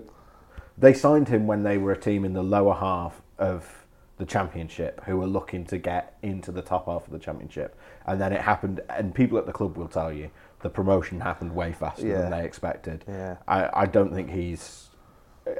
[0.78, 3.86] they signed him when they were a team in the lower half of
[4.16, 8.20] the championship who were looking to get into the top half of the championship, and
[8.20, 8.80] then it happened.
[8.90, 12.18] And people at the club will tell you the promotion happened way faster Yeah.
[12.22, 13.04] than they expected.
[13.08, 13.36] Yeah.
[13.48, 14.89] I, I don't think he's.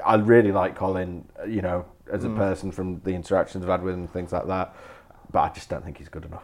[0.05, 2.35] I really like Collin, you know, as a Mm.
[2.37, 4.75] person from the interactions I've had with him and things like that,
[5.31, 6.43] but I just don't think he's good enough.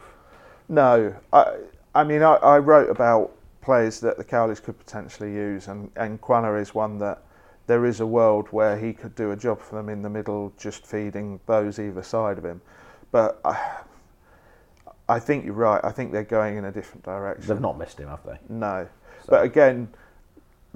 [0.69, 1.57] No, I,
[1.95, 3.31] I mean, I, I wrote about
[3.61, 7.21] players that the Cowleys could potentially use, and, and Quaner is one that
[7.67, 10.53] there is a world where he could do a job for them in the middle,
[10.57, 12.61] just feeding those either side of him.
[13.11, 13.57] But I,
[15.09, 15.81] I think you're right.
[15.83, 17.47] I think they're going in a different direction.
[17.47, 18.37] They've not missed him, have they?
[18.49, 18.87] No,
[19.23, 19.89] So- but again,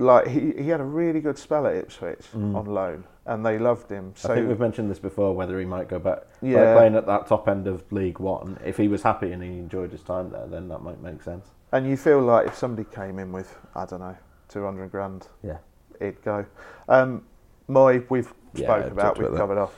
[0.02, 2.56] like he, he had a really good spell at Ipswich Mm.
[2.56, 4.14] on loan, and they loved him.
[4.16, 6.18] So I think we've mentioned this before, whether he might go back.
[6.42, 6.74] like Yeah.
[6.76, 8.60] playing at that top end of League One.
[8.66, 11.48] If he was happy and he enjoyed his time there, then that might make sense.
[11.72, 14.18] And you feel like if somebody came in with, I don't know,
[14.50, 15.58] 200 grand, Yeah.
[16.00, 16.46] it'd go.
[16.90, 17.24] Um,
[17.70, 19.38] Mooy, we've Yeah, spoke about, we've that.
[19.38, 19.74] covered off.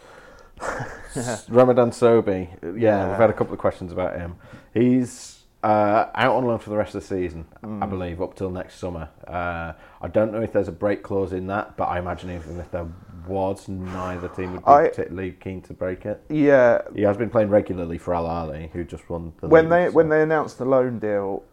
[1.49, 3.09] Ramadan Sobhi, yeah, Yeah.
[3.09, 4.35] we've had a couple of questions about him.
[4.73, 7.81] He's Uh, out on loan for the rest of the season, Mm.
[7.81, 9.07] I believe, up till next summer.
[9.25, 9.71] Uh,
[10.01, 12.69] I don't know if there's a break clause in that, but I imagine even if
[12.71, 12.85] there
[13.25, 16.21] was, neither team would be I- particularly keen to break it.
[16.27, 19.71] Yeah, He has been playing regularly for Al Ahly, who just won the when league,
[19.71, 21.43] they so- when they announced the loan deal,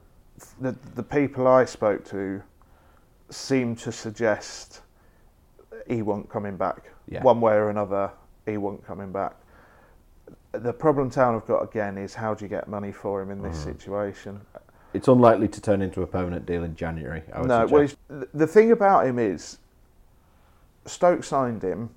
[0.60, 2.42] the the people I spoke to
[3.28, 4.80] seemed to suggest
[5.86, 6.90] he wasn't coming back.
[7.08, 7.22] Yeah.
[7.22, 8.10] One way or another,
[8.44, 9.36] he wasn't coming back.
[10.52, 13.40] The problem Town have got again is how do you get money for him in
[13.42, 13.64] this Mm.
[13.64, 14.40] situation?
[14.92, 17.22] It's unlikely to turn into a permanent deal in January.
[17.32, 17.96] I would No, suggest.
[18.08, 19.58] well, the thing about him is
[20.86, 21.90] Stoke signed him,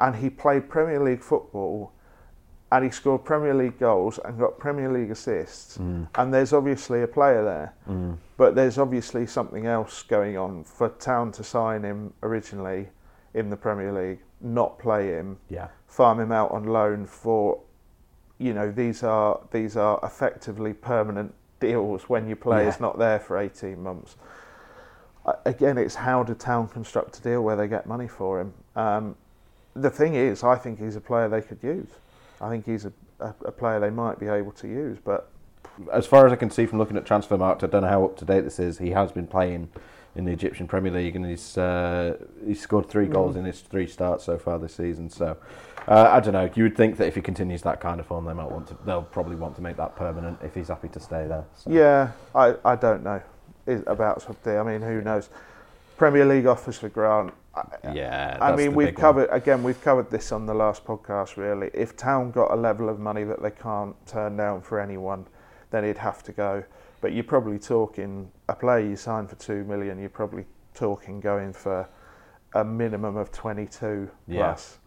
[0.00, 1.90] and he played Premier League football,
[2.70, 5.78] and he scored Premier League goals and got Premier League assists.
[5.78, 10.62] Mm, And there's obviously a player there, mm, but there's obviously something else going on
[10.62, 12.90] for Town to sign him originally
[13.34, 17.58] in the Premier League, not play him, yeah, farm him out on loan for,
[18.40, 22.86] you know, these are these are effectively permanent deals when your player's Yeah.
[22.86, 24.16] not there for 18 months.
[25.44, 28.54] Again, it's how do Town construct a deal where they get money for him.
[28.74, 29.14] Um,
[29.74, 31.88] the thing is, I think he's a player they could use.
[32.40, 35.28] I think he's a, a, a player they might be able to use, but
[35.92, 38.16] as far as I can see from looking at Transfermarkt, I don't know how up
[38.16, 38.78] to date this is.
[38.78, 39.68] He has been playing
[40.16, 43.40] in the Egyptian Premier League, and he's uh, he's scored three goals Mm.
[43.40, 45.10] in his three starts so far this season.
[45.10, 45.36] So
[45.88, 46.50] uh, I don't know.
[46.54, 48.76] You would think that if he continues that kind of form, they might want to.
[48.84, 51.44] They'll probably want to make that permanent if he's happy to stay there.
[51.54, 51.70] So.
[51.70, 53.20] Yeah, I, I don't know
[53.86, 54.56] about something.
[54.56, 55.28] I mean, who knows?
[55.96, 57.34] Premier League offers for Grant.
[57.92, 58.38] Yeah.
[58.40, 59.00] I mean, we've big one.
[59.00, 59.62] covered again.
[59.62, 61.36] We've covered this on the last podcast.
[61.36, 65.26] Really, if Town got a level of money that they can't turn down for anyone,
[65.70, 66.64] then he'd have to go.
[67.00, 69.98] But you're probably talking a player you sign for two million.
[69.98, 71.88] You're probably talking going for
[72.54, 74.38] a minimum of 22 Yeah.
[74.38, 74.78] plus.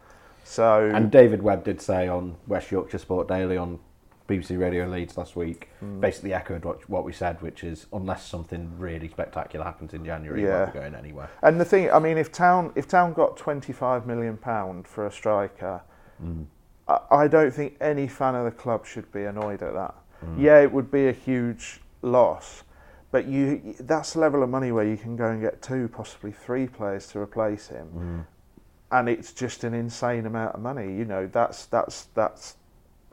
[0.44, 3.80] So And David Webb did say on West Yorkshire Sport Daily on
[4.28, 6.00] BBC Radio Leeds last week, Mm.
[6.00, 10.44] basically echoed what, what we said, which is unless something really spectacular happens in January,
[10.44, 10.66] Yeah.
[10.66, 11.30] be going anywhere.
[11.42, 15.12] And the thing, I mean, if Town if Town got 25 million pound for a
[15.12, 15.82] striker,
[16.24, 16.46] Mm.
[16.88, 19.96] I, I don't think any fan of the club should be annoyed at that.
[20.26, 20.40] Mm.
[20.40, 22.64] Yeah, it would be a huge loss,
[23.12, 26.32] but you that's the level of money where you can go and get two, possibly
[26.32, 28.26] three players to replace him, Mm.
[28.94, 30.86] And it's just an insane amount of money.
[30.86, 32.56] You know, that's that's that's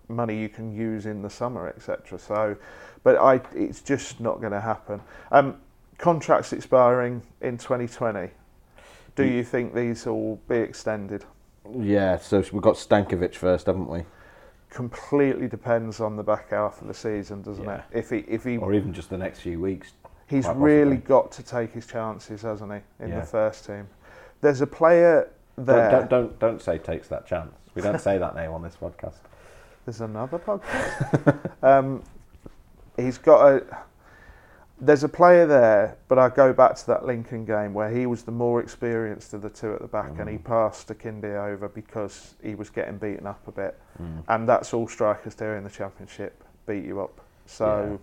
[0.09, 2.19] money you can use in the summer, etc.
[2.19, 2.57] So,
[3.03, 5.01] but I, it's just not going to happen.
[5.33, 5.57] Um,
[5.97, 8.31] contracts expiring in 2020.
[9.17, 11.25] Do you think these will be extended?
[11.79, 14.05] Yeah, so we've got Stankovic first, haven't we?
[14.71, 17.83] Completely depends on the back half of the season, doesn't Yeah.
[17.91, 17.99] it?
[17.99, 19.93] If he if he Or even just the next few weeks.
[20.27, 23.21] He's really got to take his chances, hasn't he, in Yeah.
[23.21, 23.89] the first team?
[24.41, 25.29] There's a player
[25.67, 25.91] there.
[25.91, 27.53] Don't, don't, don't, say takes that chance.
[27.75, 29.15] We don't say that name on this podcast.
[29.85, 31.51] There's another podcast.
[31.63, 32.03] um,
[32.97, 33.65] he's got a.
[34.83, 38.23] There's a player there, but I go back to that Lincoln game where he was
[38.23, 40.45] the more experienced of the two at the back, and he Mm.
[40.45, 44.23] passed Kindi over because he was getting beaten up a bit, Mm.
[44.29, 47.21] and that's all strikers do in the championship: beat you up.
[47.45, 48.01] So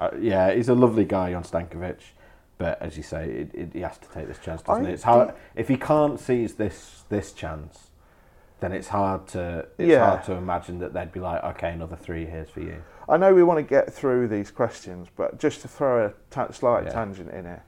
[0.00, 1.98] Uh, yeah, he's a lovely guy on Stankovic,
[2.60, 4.92] but as you say, it, it, he has to take this chance, doesn't I it?
[4.92, 7.88] It's hard if he can't seize this this chance,
[8.60, 10.04] then it's hard to it's Yeah.
[10.04, 12.82] hard to imagine that they'd be like, okay, another three years for you.
[13.08, 16.50] I know we want to get through these questions, but just to throw a ta-
[16.52, 16.90] slight Yeah.
[16.92, 17.62] tangent in here,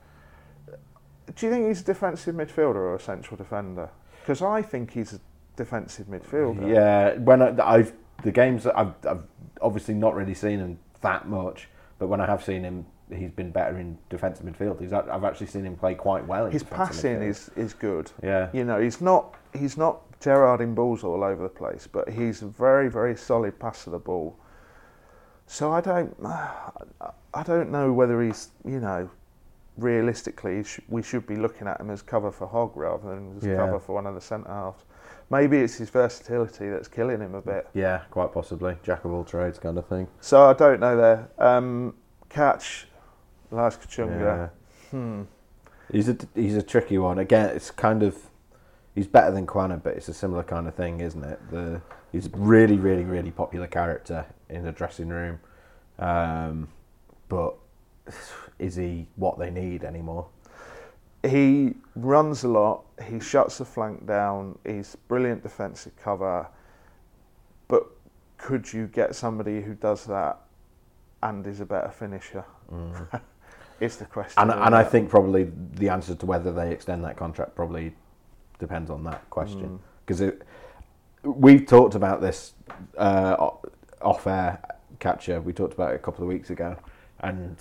[1.35, 3.88] do you think he's a defensive midfielder or a central defender?
[4.20, 5.20] Because I think he's a
[5.57, 6.68] defensive midfielder.
[6.68, 9.24] Yeah, when I, I've the games I've, I've
[9.62, 13.51] obviously not really seen him that much, but when I have seen him, he's been
[13.51, 14.81] better in defensive midfield.
[14.81, 16.46] He's I've actually seen him play quite well.
[16.46, 17.29] In His passing midfield.
[17.29, 18.11] is, is good.
[18.22, 22.42] yeah, You know, he's not he's not Gerarding balls all over the place, but he's
[22.42, 24.37] a very very solid passer of the ball.
[25.46, 29.11] So I don't I don't know whether he's you know
[29.79, 33.57] realistically we should be looking at him as cover for Hogg rather than as Yeah.
[33.57, 34.85] cover for one of the centre halves.
[35.31, 37.66] Maybe it's his versatility that's killing him a bit.
[37.72, 40.07] yeah, quite possibly jack of all trades kind of thing.
[40.20, 41.29] So I don't know there.
[41.38, 41.94] Um,
[42.29, 42.87] catch,
[43.53, 44.51] Lars Kachunga.
[44.91, 44.91] Yeah.
[44.91, 45.23] Hmm.
[45.91, 47.19] He's a he's a tricky one.
[47.19, 48.17] Again, it's kind of
[48.95, 51.38] he's better than Quaner, but it's a similar kind of thing, isn't it?
[51.51, 55.38] The he's a really, really, really popular character in the dressing room,
[55.99, 56.69] um,
[57.29, 57.55] but
[58.59, 60.27] is he what they need anymore?
[61.23, 62.85] He runs a lot.
[63.09, 64.59] He shuts the flank down.
[64.67, 66.49] He's brilliant defensive cover.
[67.69, 67.87] But
[68.38, 70.41] could you get somebody who does that
[71.23, 72.45] and is a better finisher?
[72.73, 73.21] Mm.
[73.83, 74.40] Is the question.
[74.40, 77.95] And and I think probably the answer to whether they extend that contract probably
[78.61, 79.79] depends on that question Mm.
[80.07, 80.23] because
[81.25, 82.53] we've talked about this
[82.97, 83.51] uh,
[84.01, 84.61] off air
[85.01, 85.40] catcher.
[85.40, 86.77] We talked about it a couple of weeks ago.
[87.21, 87.57] and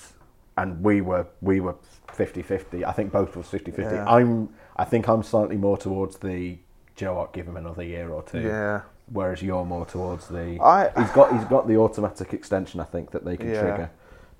[0.58, 1.76] and we were we were
[2.10, 2.84] 50-50.
[2.84, 3.78] I think both was 50-50.
[3.80, 4.06] Yeah.
[4.08, 6.58] I'm I think I'm slightly more towards the
[6.98, 8.42] do you know what, give him another year or two.
[8.42, 8.82] Yeah.
[9.12, 13.10] Whereas you're more towards the I- he's got he's got the automatic extension I think
[13.12, 13.62] that they can Yeah.
[13.62, 13.90] trigger.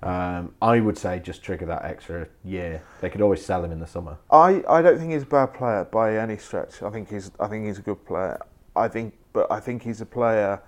[0.02, 2.82] Um, I would say just trigger that extra year.
[3.00, 4.18] They could always sell him in the summer.
[4.30, 6.82] I, I don't think he's a bad player by any stretch.
[6.82, 8.40] I think he's I think he's a good player.
[8.74, 10.60] I think but I think he's a player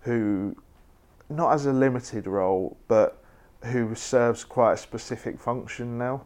[0.00, 0.56] who
[1.28, 3.22] not as a limited role but
[3.64, 6.22] who serves quite a specific function now.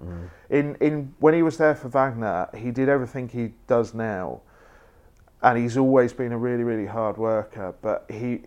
[0.50, 4.40] In in when he was there for Wagner, he did everything he does now.
[5.40, 8.40] And he's always been a really, really hard worker, but he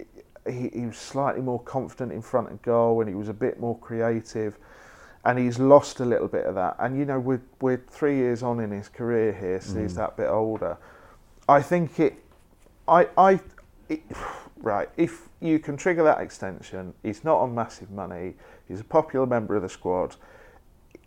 [0.47, 3.59] he, he was slightly more confident in front of goal and he was a bit
[3.59, 4.57] more creative
[5.23, 6.75] and he's lost a little bit of that.
[6.79, 9.97] And you know, we're we're three years on in his career here, so he's mm.
[9.97, 10.77] that bit older.
[11.47, 12.15] I think it,
[12.87, 13.39] I I,
[13.89, 14.01] it,
[14.57, 14.89] right.
[14.97, 18.33] If you can trigger that extension, he's not on massive money.
[18.67, 20.15] He's a popular member of the squad.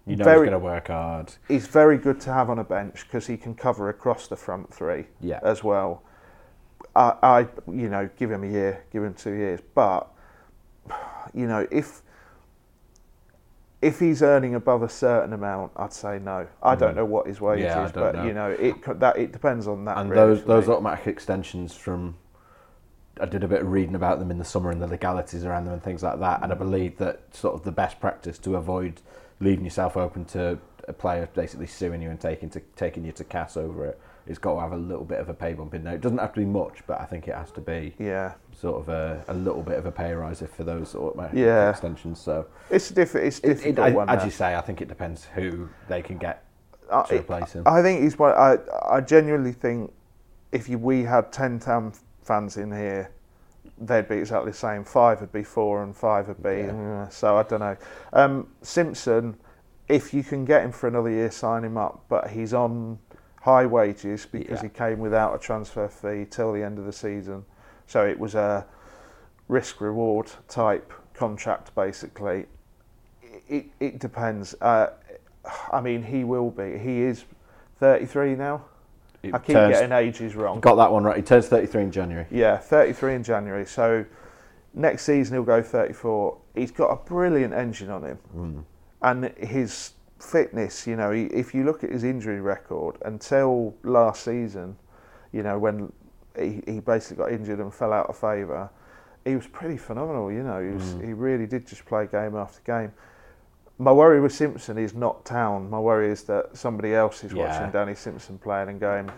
[0.06, 1.32] You know Very- he's going to work hard.
[1.48, 4.72] He's very good to have on a bench because he can cover across the front
[4.72, 5.40] three Yeah.
[5.42, 6.02] as well.
[6.96, 9.60] I, I, you know, give him a year, give him two years.
[9.74, 10.08] But,
[11.32, 12.02] you know, if
[13.82, 16.46] if he's earning above a certain amount, I'd say no.
[16.62, 16.96] I don't mm.
[16.96, 17.60] know what his wage.
[17.60, 18.24] Yeah, is, but know.
[18.24, 19.98] you know, it that it depends on that.
[19.98, 22.16] and really those those automatic extensions from
[23.20, 25.66] I did a bit of reading about them in the summer and the legalities around
[25.66, 26.58] them and things like that and I mm.
[26.58, 29.02] believe that sort of the best practice to avoid
[29.38, 33.24] leaving yourself open to a player basically suing you and taking to taking you to
[33.24, 35.84] CAS over it is got to have a little bit of a pay bump in
[35.84, 35.94] there.
[35.94, 38.80] It doesn't have to be much, but I think it has to be yeah, sort
[38.80, 41.70] of a, a little bit of a pay rise if for those automatic Yeah.
[41.70, 42.20] extensions.
[42.20, 44.08] So it's diff- it's difficult it, I, one.
[44.08, 46.44] as you say, I think it depends who they can get
[46.90, 47.64] I- to replace him.
[47.66, 48.18] I think he's.
[48.20, 48.58] I
[48.88, 49.92] I genuinely think
[50.52, 53.10] if you, we had ten Tam fans in here,
[53.78, 54.84] they'd be exactly the same.
[54.84, 56.62] Five would be four, and five would be.
[56.66, 57.02] Yeah.
[57.02, 57.76] uh, so I don't know.
[58.14, 59.36] Um, Simpson,
[59.88, 62.04] if you can get him for another year, sign him up.
[62.08, 62.98] But he's on
[63.44, 64.62] high wages because Yeah.
[64.62, 67.44] he came without a transfer fee till the end of the season.
[67.86, 68.64] So it was a
[69.48, 72.46] risk reward type contract, basically.
[73.46, 74.54] It it depends.
[74.62, 74.86] Uh,
[75.70, 76.78] I mean, he will be.
[76.78, 77.26] He is
[77.80, 78.62] 33 now.
[79.22, 80.60] It I keep turns- getting ages wrong.
[80.60, 81.16] got that one right.
[81.16, 82.26] He turns 33 in January.
[82.30, 83.66] Yeah, 33 in January.
[83.66, 84.06] So
[84.72, 86.38] next season he'll go 34.
[86.54, 88.18] He's got a brilliant engine on him.
[88.34, 88.64] Mm.
[89.02, 89.92] And his
[90.24, 94.76] fitness, you know, he, if you look at his injury record until last season,
[95.32, 95.92] you know, when
[96.38, 98.70] he, he basically got injured and fell out of favour,
[99.24, 100.62] he was pretty phenomenal, you know.
[100.62, 101.04] He, was, mm.
[101.04, 102.92] he really did just play game after game.
[103.78, 105.68] My worry with Simpson is not Town.
[105.68, 107.48] My worry is that somebody else is Yeah.
[107.48, 109.10] watching Danny Simpson playing and going,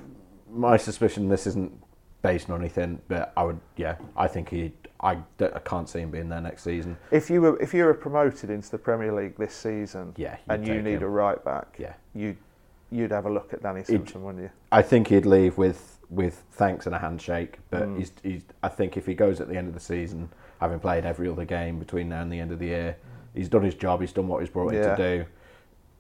[0.51, 1.73] my suspicion this isn't
[2.23, 6.11] based on anything, but I would, yeah, I think he, I, I can't see him
[6.11, 6.97] being there next season.
[7.11, 10.67] If you were if you were promoted into the Premier League this season, Yeah, and
[10.67, 11.03] you need him.
[11.05, 12.37] a right back, Yeah, you
[12.91, 14.51] you'd have a look at Danny Simpson, wouldn't you?
[14.73, 17.59] I think he'd leave with with thanks and a handshake.
[17.71, 17.99] But Mm.
[17.99, 20.29] he's, he's, I think if he goes at the end of the season,
[20.61, 22.97] having played every other game between now and the end of the year,
[23.35, 24.01] he's done his job.
[24.01, 25.25] He's done what he's brought in to do,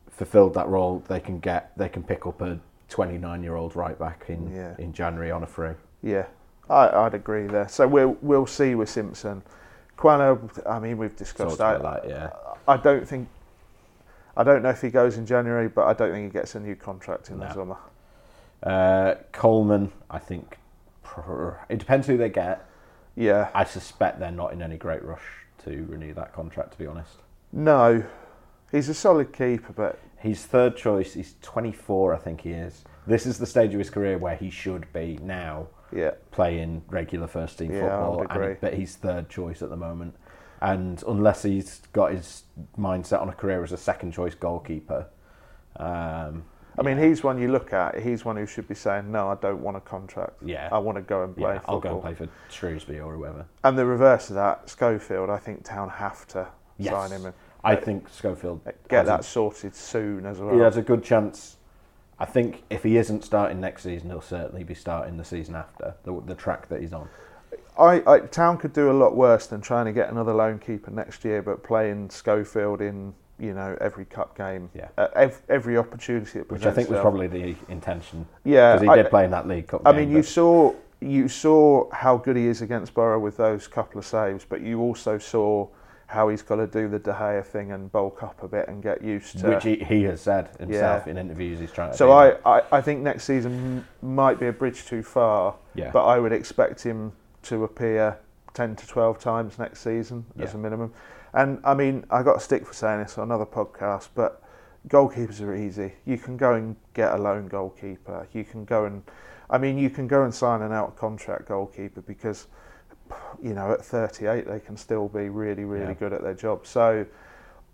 [0.08, 1.02] fulfilled that role.
[1.08, 4.74] They can get, they can pick up a 29 year old right back in Yeah.
[4.78, 5.72] in January on a free.
[6.02, 6.26] Yeah,
[6.68, 7.68] I, I'd agree there.
[7.68, 9.42] So we'll we'll see with Simpson.
[9.96, 11.82] Quaner, I mean, we've discussed that.
[11.82, 12.30] that, yeah.
[12.68, 13.28] I don't think.
[14.36, 16.60] I don't know if he goes in January, but I don't think he gets a
[16.60, 17.78] new contract in the summer.
[18.62, 20.58] Uh, Coleman, I think,
[21.70, 22.66] it depends who they get.
[23.14, 25.24] Yeah, I suspect they're not in any great rush
[25.64, 26.72] to renew that contract.
[26.72, 27.14] To be honest,
[27.50, 28.04] no,
[28.70, 31.14] he's a solid keeper, but he's third choice.
[31.14, 32.84] He's 24, I think he is.
[33.06, 37.26] This is the stage of his career where he should be now yeah, playing regular
[37.26, 38.26] first team Yeah, football.
[38.30, 40.14] And, but he's third choice at the moment,
[40.60, 42.44] and unless he's got his
[42.78, 45.06] mindset on a career as a second choice goalkeeper,
[45.76, 46.44] um,
[46.78, 47.98] I mean, he's one you look at.
[47.98, 50.34] He's one who should be saying, "No, I don't want a contract.
[50.44, 50.68] Yeah.
[50.70, 53.14] I want to go and play yeah, football." I'll go and play for Shrewsbury or
[53.14, 53.46] whoever.
[53.64, 56.92] And the reverse of that, Schofield, I think Town have to Yes.
[56.92, 60.54] sign him and I think Schofield get that sorted soon as well.
[60.54, 61.56] He has a good chance.
[62.18, 65.94] I think if he isn't starting next season, he'll certainly be starting the season after
[66.04, 67.08] the, the track that he's on.
[67.78, 70.90] I, I Town could do a lot worse than trying to get another loan keeper
[70.90, 74.88] next year, but playing Schofield in you know every cup game, Yeah.
[74.96, 78.72] uh, ev- every opportunity it Which I think was probably the intention yeah.
[78.76, 79.82] because he I- did play in that League Cup.
[79.84, 83.68] I game, mean, you saw you saw how good he is against Borough with those
[83.68, 85.68] couple of saves, but you also saw
[86.08, 88.82] how he's got to do the De Gea thing and bulk up a bit and
[88.82, 89.48] get used to.
[89.48, 91.10] which he, he has said himself Yeah.
[91.10, 91.58] in interviews.
[91.58, 91.96] He's trying to.
[91.96, 92.58] so do I.
[92.58, 96.32] I, I think next season might be a bridge too far, yeah, but I would
[96.32, 98.18] expect him to appear
[98.54, 100.92] 10 to 12 times next season as a minimum.
[101.34, 104.42] And I mean, I got a stick for saying this on another podcast, but
[104.88, 105.92] goalkeepers are easy.
[106.04, 108.26] You can go and get a loan goalkeeper.
[108.32, 109.02] You can go and,
[109.50, 112.46] I mean, you can go and sign an out contract goalkeeper because,
[113.42, 115.94] you know, at 38 they can still be really, really Yeah.
[115.94, 116.66] good at their job.
[116.66, 117.06] So,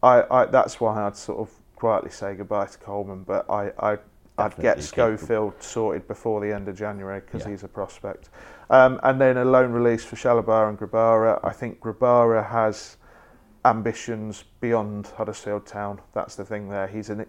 [0.03, 3.23] I, I that's why I'd sort of quietly say goodbye to Coleman.
[3.25, 3.99] But I, I
[4.39, 7.51] I'd Definitely get keep- Schofield sorted before the end of January because Yeah.
[7.51, 8.31] he's a prospect.
[8.71, 11.39] Um, and then a loan release for Chalobah and Grabara.
[11.45, 12.97] I think Grabara has
[13.65, 16.01] ambitions beyond Huddersfield Town.
[16.15, 16.87] That's the thing there.
[16.87, 17.27] He's an.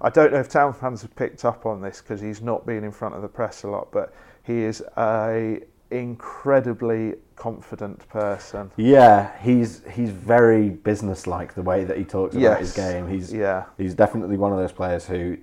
[0.00, 2.84] I don't know if Town fans have picked up on this because he's not been
[2.84, 4.12] in front of the press a lot, but
[4.42, 5.60] he is a
[5.94, 8.70] incredibly confident person.
[8.76, 13.08] Yeah, he's he's very businesslike the way that he talks about his game.
[13.08, 13.64] He's Yeah.
[13.78, 15.36] he's definitely one of those players who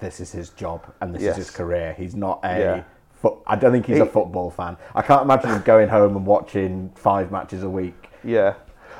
[0.00, 1.38] this is his job and this Yes.
[1.38, 1.94] is his career.
[1.96, 2.82] He's not a Yeah.
[3.14, 4.76] foot, I don't think he's a football fan.
[4.94, 8.10] I can't imagine him going home and watching five matches a week.
[8.22, 8.54] Yeah.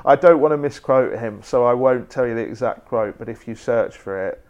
[0.05, 3.29] I don't want to misquote him, so I won't tell you the exact quote, but
[3.29, 4.43] if you search for it,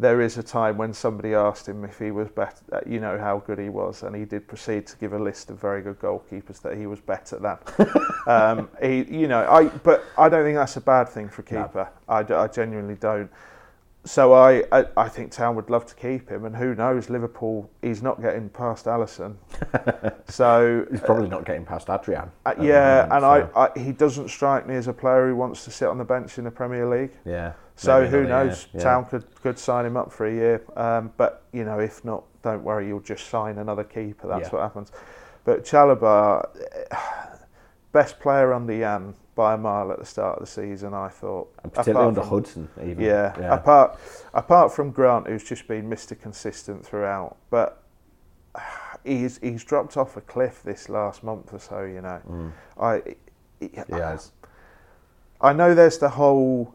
[0.00, 3.18] there is a time when somebody asked him if he was better, uh, you know,
[3.18, 5.98] how good he was, and he did proceed to give a list of very good
[6.00, 7.58] goalkeepers that he was better than.
[8.26, 11.54] um, he, you know, I, but I don't think that's a bad thing for a
[11.54, 11.64] No.
[11.64, 11.88] keeper.
[12.08, 13.30] I genuinely don't.
[14.04, 17.70] So I, I, I think Town would love to keep him, and who knows, Liverpool,
[17.82, 19.36] he's not getting past Alisson.
[20.28, 22.30] so He's probably not getting past Adrian.
[22.46, 25.36] uh, yeah, moment, and so, I, I, he doesn't strike me as a player who
[25.36, 27.12] wants to sit on the bench in the Premier League.
[27.24, 27.52] yeah.
[27.76, 28.66] So who knows?
[28.74, 28.80] yeah.
[28.82, 30.62] Town could, could sign him up for a year.
[30.76, 34.28] Um, but you know, if not, don't worry, you'll just sign another keeper.
[34.28, 34.50] That's Yeah.
[34.50, 34.92] what happens.
[35.44, 36.46] But Chalobah,
[37.92, 40.92] best player under Jan by a mile at the start of the season.
[40.92, 43.00] I thought, And particularly under from- Hudson, even.
[43.02, 43.54] yeah, yeah.
[43.54, 43.98] Apart
[44.34, 46.20] apart from Grant, who's just been Mr.
[46.20, 47.82] Consistent throughout, but
[49.02, 51.82] he's he's dropped off a cliff this last month or so.
[51.84, 52.52] You know, Mm.
[52.78, 53.02] I.
[53.60, 54.32] He has.
[55.40, 56.74] I know there's the whole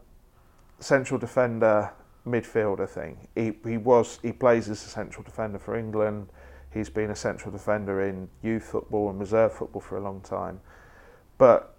[0.79, 1.91] central defender
[2.27, 3.27] midfielder thing.
[3.35, 6.29] He he was he plays as a central defender for England.
[6.71, 10.59] He's been a central defender in youth football and reserve football for a long time.
[11.37, 11.74] But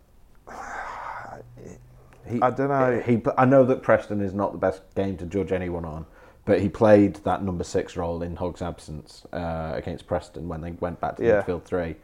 [2.29, 3.01] He, I dunno.
[3.01, 6.07] He, I know that Preston is not the best game to judge anyone on,
[6.45, 10.73] but he played that number six role in Hogg's absence uh, against Preston when they
[10.73, 11.43] went back to Yeah.
[11.43, 11.95] midfield three,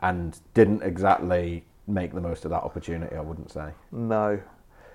[0.00, 3.14] and didn't exactly make the most of that opportunity.
[3.16, 3.70] I wouldn't say.
[3.92, 4.40] no,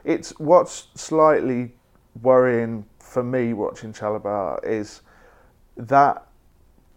[0.03, 1.73] it's what's slightly
[2.23, 5.01] worrying for me watching Chalobah is
[5.77, 6.25] that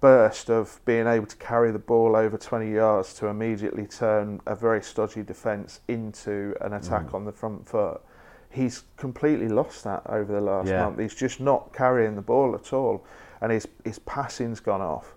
[0.05, 4.55] burst of being able to carry the ball over 20 yards to immediately turn a
[4.55, 7.15] very stodgy defence into an attack Mm.
[7.15, 8.03] on the front foot.
[8.51, 10.85] He's completely lost that over the last Yeah.
[10.85, 10.99] month.
[10.99, 13.03] He's just not carrying the ball at all,
[13.41, 15.17] and his his passing's gone off.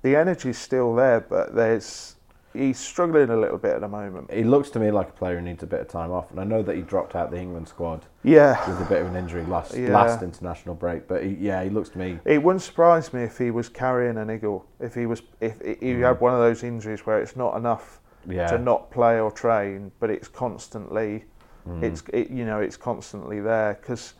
[0.00, 2.16] The energy's still there, but there's
[2.54, 4.32] he's struggling a little bit at the moment.
[4.32, 6.40] He looks to me like a player who needs a bit of time off, and
[6.40, 9.16] I know that he dropped out the England squad Yeah, with a bit of an
[9.16, 9.92] injury last Yeah.
[9.92, 11.08] last international break.
[11.08, 12.18] But he, yeah, he looks to me.
[12.24, 14.66] It wouldn't surprise me if he was carrying an eagle.
[14.80, 18.34] If he was, if he had one of those injuries where it's not enough Mm.
[18.34, 21.24] Yeah, to not play or train, but it's constantly,
[21.68, 21.82] Mm.
[21.82, 24.14] it's it, you know, it's constantly there because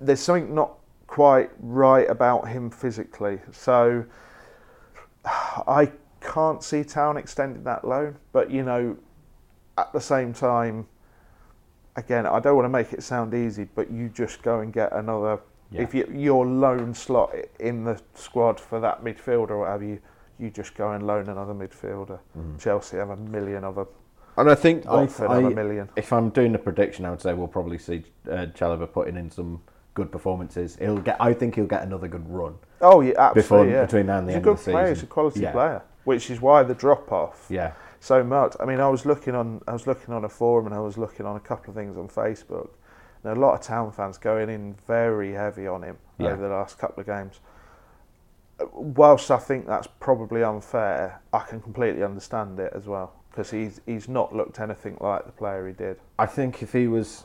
[0.00, 0.78] there's something not
[1.08, 3.38] quite right about him physically.
[3.50, 4.04] So
[5.24, 5.90] I
[6.22, 8.96] can't see Town extending that loan, but you know,
[9.78, 10.86] at the same time,
[11.96, 14.92] again, I don't want to make it sound easy, but you just go and get
[14.92, 15.40] another.
[15.70, 15.82] Yeah.
[15.82, 20.00] If you, your loan slot in the squad for that midfielder or whatever, you,
[20.38, 22.18] you just go and loan another midfielder.
[22.38, 22.58] Mm.
[22.60, 23.86] Chelsea have a million of them.
[24.36, 25.88] and I think I, Watford have a I, million.
[25.96, 29.30] if I'm doing a prediction, I would say we'll probably see uh, Chalobah putting in
[29.30, 29.62] some
[29.94, 30.76] good performances.
[30.78, 31.16] He'll get.
[31.20, 33.42] I think he'll get another good run Oh yeah, absolutely.
[33.42, 33.84] before yeah.
[33.86, 34.84] between now and the He's a end good of the player.
[34.88, 34.94] season.
[34.96, 35.52] He's a quality Yeah.
[35.52, 38.54] player, which is why the drop off Yeah, so much.
[38.60, 40.96] I mean, I was looking on, I was looking on a forum, and I was
[40.98, 42.70] looking on a couple of things on Facebook.
[43.24, 46.30] And a lot of town fans going in very heavy on him Yeah.
[46.32, 47.38] over the last couple of games.
[48.72, 53.80] Whilst I think that's probably unfair, I can completely understand it as well because he's
[53.86, 55.98] he's not looked anything like the player he did.
[56.18, 57.24] I think if he was,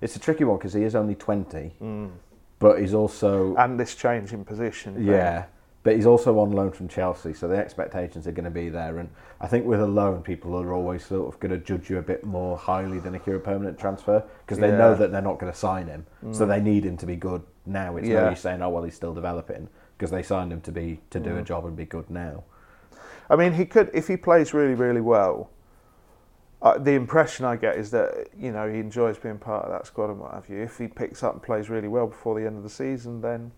[0.00, 2.10] it's a tricky one because he is only twenty, Mm.
[2.58, 4.94] but he's also And this change in position.
[4.94, 5.04] thing.
[5.04, 5.44] yeah,
[5.82, 8.98] but he's also on loan from Chelsea, so the expectations are going to be there.
[8.98, 9.08] And
[9.40, 12.02] I think with a loan, people are always sort of going to judge you a
[12.02, 15.38] bit more highly than if you're a permanent transfer because they know that they're not
[15.38, 16.48] going to sign him, so Mm.
[16.48, 17.96] they need him to be good now.
[17.96, 18.34] It's Yeah.
[18.34, 21.40] saying, "Oh well, he's still developing," because they signed him to be to do a
[21.40, 21.44] Mm.
[21.44, 22.44] job and be good now.
[23.30, 25.48] I mean, he could if he plays really, really well.
[26.62, 29.86] Uh, the impression I get is that you know he enjoys being part of that
[29.86, 30.58] squad and what have you.
[30.58, 33.52] If he picks up and plays really well before the end of the season, then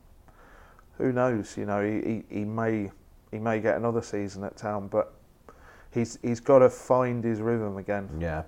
[0.98, 1.56] who knows?
[1.56, 2.90] You know, he, he, he may
[3.30, 5.12] he may get another season at town, but
[5.90, 8.08] he's he's got to find his rhythm again.
[8.20, 8.42] Yeah.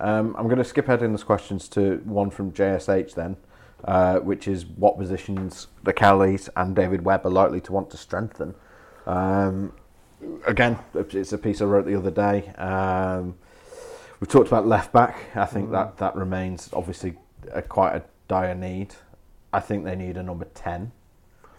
[0.00, 3.36] Um, I'm going to skip ahead in those questions to one from JSH then,
[3.84, 7.96] uh, which is what positions the Cowleys and David Webb are likely to want to
[7.96, 8.54] strengthen.
[9.06, 9.72] Um,
[10.46, 12.48] again, it's a piece I wrote the other day.
[12.56, 13.36] Um,
[14.18, 15.16] we've talked about left back.
[15.36, 15.72] I think Mm.
[15.72, 17.16] that, that remains obviously
[17.52, 18.94] a, quite a dire need.
[19.52, 20.90] I think they need a number 10.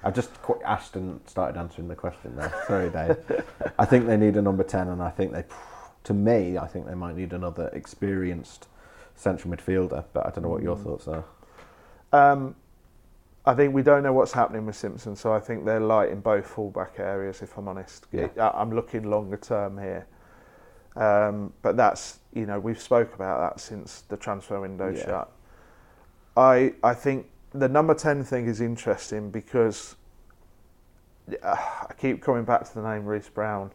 [0.04, 2.54] I've just qu- Ashton started answering the question there.
[2.68, 3.18] Sorry, Dave.
[3.80, 5.46] I think they need a number 10, and I think they,
[6.06, 8.68] to me, I think they might need another experienced
[9.16, 10.84] central midfielder, but I don't know what your Mm.
[10.84, 11.24] thoughts are.
[12.12, 12.56] Um,
[13.46, 16.20] I think we don't know what's happening with Simpson, so I think they're light in
[16.22, 17.42] both fullback areas.
[17.42, 18.28] If I'm honest, Yeah.
[18.40, 20.06] I- I'm looking longer term here.
[20.96, 25.06] Um, but that's you know we've spoke about that since the transfer window Yeah.
[25.06, 25.32] shut.
[26.38, 29.96] I I think the number ten thing is interesting because
[31.42, 31.56] uh,
[31.90, 33.72] I keep coming back to the name Reece Brown.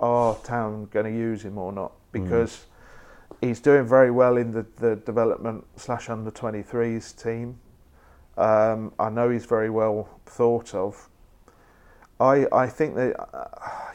[0.00, 1.92] Are Town going to use him or not?
[2.12, 2.66] Because
[3.40, 7.58] he's doing very well in the, the development slash under 23s team.
[8.36, 11.08] Um, I know he's very well thought of.
[12.20, 13.48] I I think that uh,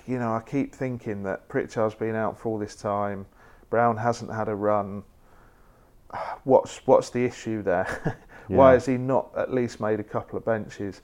[0.05, 3.25] you know I keep thinking that Pritchard's been out for all this time.
[3.69, 5.03] Brown hasn't had a run.
[6.43, 8.17] What's what's the issue there?
[8.57, 11.01] Why has he not at least made a couple of benches?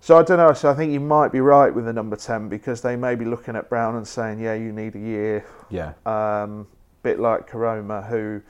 [0.00, 0.52] So I don't know.
[0.52, 3.24] So I think you might be right with the number ten because they may be
[3.24, 6.66] looking at Brown and saying, "Yeah, you need a year." Yeah, Um,
[7.02, 8.42] bit like Koroma, who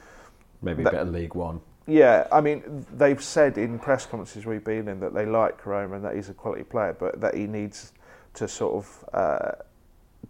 [0.63, 1.61] maybe bit of League One.
[1.87, 5.97] yeah, I mean, they've said in press conferences we've been in that they like Koroma
[5.97, 7.93] and that he's a quality player, but that he needs
[8.35, 9.53] to sort of uh,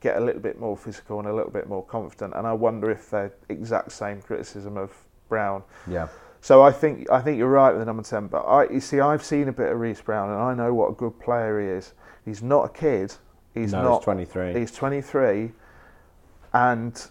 [0.01, 2.34] get a little bit more physical and a little bit more confident.
[2.34, 4.92] And I wonder if they're exact same criticism of
[5.28, 5.62] Brown.
[5.86, 6.09] Yeah,
[6.45, 8.26] So I think I think you're right with the number ten.
[8.26, 10.90] But I, you see, I've seen a bit of Reece Brown, and I know what
[10.90, 11.95] a good player he is.
[12.26, 13.14] He's not a kid.
[13.55, 14.01] He's no, not.
[14.01, 14.53] he's 23.
[14.53, 15.53] He's 23,
[16.53, 17.07] and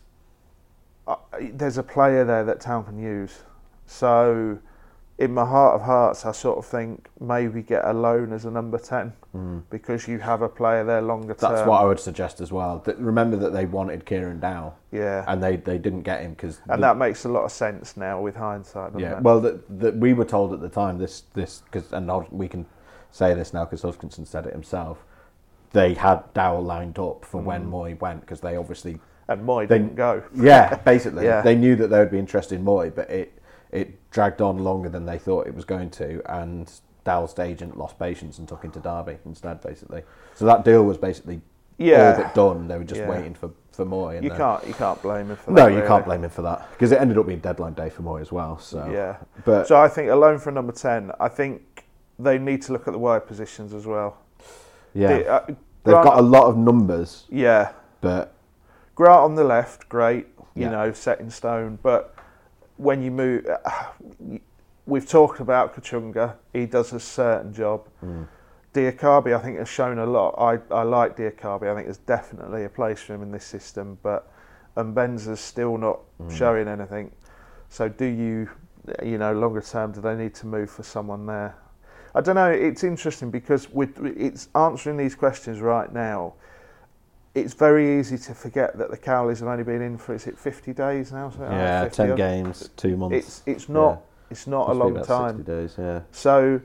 [1.08, 3.40] uh, there's a player there that Town can use.
[3.88, 4.60] So,
[5.20, 8.52] in my heart of hearts, I sort of think maybe get a loan as a
[8.52, 9.14] number 10
[9.70, 11.52] because you have a player there longer term.
[11.52, 11.56] Mm.
[11.56, 12.80] That's what I would suggest as well.
[12.86, 16.60] That, remember that they wanted Kieran Dow, Yeah, and they, they didn't get him because
[16.68, 18.98] and that makes a lot of sense now with hindsight.
[19.00, 19.18] yeah.
[19.18, 19.24] it?
[19.24, 22.66] Well, that that we were told at the time this this because and we can
[23.12, 25.04] say this now because Hutchinson said it himself.
[25.72, 27.46] They had Dow lined up for Mm.
[27.46, 30.24] when Mooy went because they obviously and Mooy they- didn't go.
[30.36, 31.42] yeah basically Yeah.
[31.42, 33.40] they knew that they would be interested in Mooy, but it
[33.72, 36.72] it dragged on longer than they thought it was going to, and
[37.04, 40.04] Dow's agent lost patience and took him to Derby instead, basically.
[40.36, 41.42] So that deal was basically
[41.78, 42.14] Yeah.
[42.16, 42.68] all but done.
[42.68, 43.10] They were just Yeah.
[43.10, 44.22] waiting for for Mooy.
[44.22, 45.72] You can't you can't blame him for No, that.
[45.72, 45.88] you really.
[45.88, 48.32] can't blame him for that because it ended up being deadline day for Mooy as
[48.32, 48.60] well.
[48.60, 49.16] So Yeah.
[49.46, 51.12] but So I think alone for number 10.
[51.20, 51.84] I think
[52.20, 54.18] they need to look at the wide positions as well.
[54.94, 55.56] yeah, uh, they've
[55.86, 57.72] Grant- got a lot of numbers, yeah.
[58.00, 58.34] but
[58.94, 60.70] Grant on the left, great, you Yeah.
[60.70, 61.80] know, set in stone.
[61.82, 62.14] But
[62.84, 63.48] when you move,
[64.86, 66.36] we've talked about Kachunga.
[66.52, 67.88] He does a certain job.
[68.04, 68.28] Mm.
[68.74, 70.36] Diakhaby, I think, has shown a lot.
[70.38, 71.72] I, I like Diakhaby.
[71.72, 73.98] I think there's definitely a place for him in this system.
[74.04, 74.32] But
[74.76, 76.32] Mbenza's still not Mm.
[76.38, 77.12] showing anything.
[77.70, 78.50] So do you,
[79.04, 81.56] you know, longer term, do they need to move for someone there?
[82.16, 82.52] I don't know.
[82.52, 86.34] It's interesting because with it's answering these questions right now.
[87.36, 90.38] It's very easy to forget that the Cowleys have only been in for is it
[90.38, 91.28] 50 days now?
[91.40, 92.18] Like yeah, 50 ten odd?
[92.18, 93.16] games, two months.
[93.18, 95.38] It's it's not it's not a Must be long time.
[95.38, 96.02] 60 days, yeah.
[96.12, 96.62] So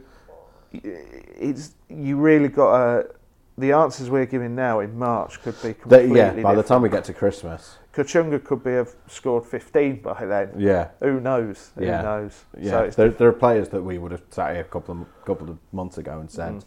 [0.72, 3.14] it's you really got to.
[3.56, 6.88] The answers we're giving now in March could be completely yeah, by the time we
[6.88, 10.52] get to Christmas, Kachunga could be have scored 15 by then.
[10.56, 11.72] yeah, Who knows?
[11.76, 12.44] Who knows?
[12.56, 12.70] yeah.
[12.70, 15.50] So there, there are players that we would have sat here a couple of couple
[15.50, 16.64] of months ago and said Mm.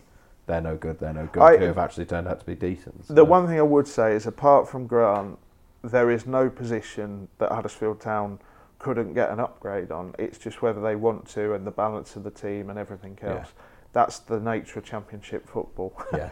[0.48, 3.08] They're no good, they're no good, I- who have actually turned out to be decent.
[3.08, 5.38] The one thing I would say is, apart from Grant,
[5.84, 8.40] there is no position that Huddersfield Town
[8.80, 10.14] couldn't get an upgrade on.
[10.18, 13.38] It's just whether they want to and the balance of the team and everything Yeah.
[13.40, 13.54] else.
[13.94, 15.94] That's the nature of Championship football.
[16.14, 16.30] yeah,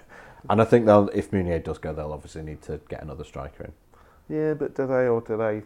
[0.50, 3.66] and I think they'll if Mounié does go, they'll obviously need to get another striker
[3.66, 3.74] in.
[4.36, 5.60] yeah, but do they or do they?
[5.60, 5.66] Do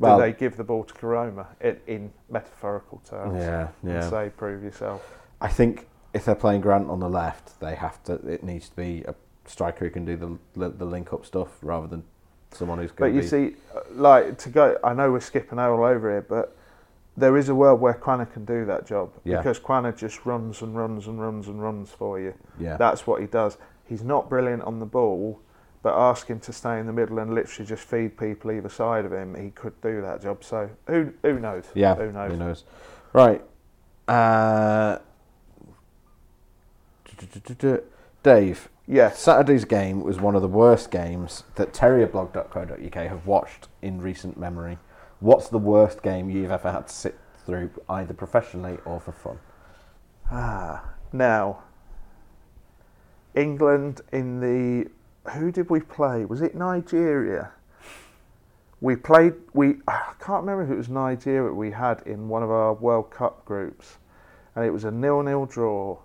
[0.00, 4.10] Well- they give the ball to Koroma in, in metaphorical terms Yeah, and yeah.
[4.10, 5.16] say prove yourself?
[5.40, 8.14] I think if they're playing Grant on the left, they have to.
[8.26, 9.14] It needs to be a
[9.44, 10.16] striker who can do
[10.56, 12.02] the the link up stuff rather than
[12.52, 13.26] someone who's But you be.
[13.26, 13.56] see,
[13.92, 16.56] like to go, I know we're skipping all over here, but
[17.16, 19.38] there is a world where Quaner can do that job Yeah.
[19.38, 22.34] because Quaner just runs and runs and runs and runs for you.
[22.58, 23.58] yeah, That's what he does.
[23.84, 25.40] He's not brilliant on the ball,
[25.82, 29.04] but ask him to stay in the middle and literally just feed people either side
[29.04, 29.34] of him.
[29.34, 30.42] He could do that job.
[30.44, 31.64] So who who knows?
[31.74, 31.94] yeah.
[31.94, 32.30] who knows?
[32.32, 32.64] Who knows?
[33.12, 33.42] Right.
[34.08, 34.98] Uh,
[38.22, 39.18] Dave, Yes.
[39.18, 44.78] Saturday's game was one of the worst games that terrierblog.co.uk have watched in recent memory.
[45.18, 49.38] What's the worst game you've ever had to sit through, either professionally or for fun?
[50.30, 51.64] Ah, now
[53.34, 54.90] England in the
[55.32, 56.24] who did we play?
[56.24, 57.50] Was it Nigeria?
[58.80, 59.34] We played.
[59.52, 63.10] We I can't remember if it was Nigeria we had in one of our World
[63.10, 63.98] Cup groups,
[64.54, 65.98] and it was a nil-nil draw,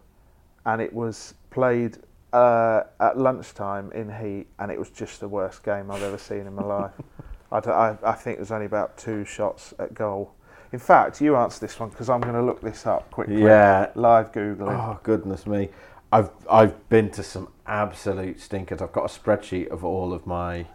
[0.65, 1.97] and it was played
[2.33, 6.47] uh, at lunchtime in heat, and it was just the worst game I've ever seen
[6.47, 6.93] in my life.
[7.51, 10.33] I think it was only about two shots at goal.
[10.71, 13.43] In fact, you answer this one because I'm going to look this up quickly.
[13.43, 13.91] Yeah.
[13.95, 14.71] Live googling.
[14.71, 15.69] Oh goodness me!
[16.13, 18.81] I've I've been to some absolute stinkers.
[18.81, 20.67] I've got a spreadsheet of all of my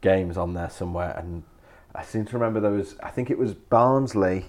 [0.00, 1.42] games on there somewhere, and
[1.94, 2.94] I seem to remember there was.
[3.02, 4.46] I think it was Barnsley,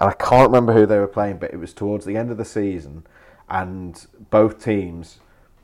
[0.00, 2.36] and I can't remember who they were playing, but it was towards the end of
[2.36, 3.06] the season,
[3.48, 5.18] and both teams.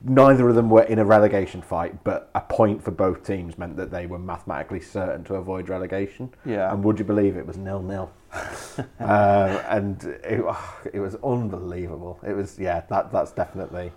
[0.05, 3.77] Neither of them were in a relegation fight, but a point for both teams meant
[3.77, 6.33] that they were mathematically certain to avoid relegation.
[6.45, 6.73] Yeah.
[6.73, 8.11] And would you believe it was nil nil?
[8.99, 10.43] uh, and it,
[10.93, 12.19] it was unbelievable.
[12.27, 12.81] It was yeah.
[12.89, 13.93] That that's definitely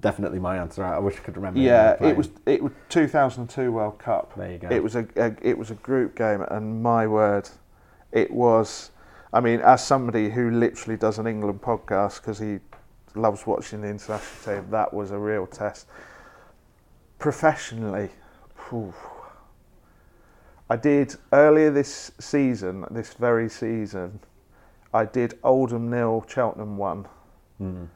[0.00, 0.84] definitely my answer.
[0.84, 1.60] I wish I could remember.
[1.60, 4.34] who they were Yeah, it was it was 2002 World Cup.
[4.36, 4.68] There you go.
[4.70, 7.48] It was a, a it was a group game, and my word,
[8.12, 8.90] it was.
[9.30, 12.60] I mean, as somebody who literally does an England podcast because he
[13.18, 15.86] loves watching the international team, that was a real test.
[17.18, 18.10] Professionally,
[18.68, 18.94] phew,
[20.70, 24.20] I did earlier this season, this very season,
[24.92, 27.06] I did Oldham nil, Cheltenham one.
[27.60, 27.88] Mm.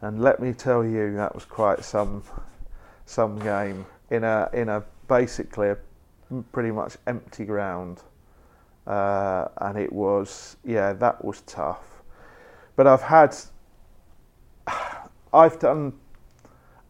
[0.00, 2.22] And let me tell you, that was quite some
[3.06, 5.78] some game in a in a basically a
[6.52, 8.02] pretty much empty ground,
[8.86, 12.02] uh, and it was yeah that was tough.
[12.76, 13.36] But I've had
[15.32, 15.94] I've done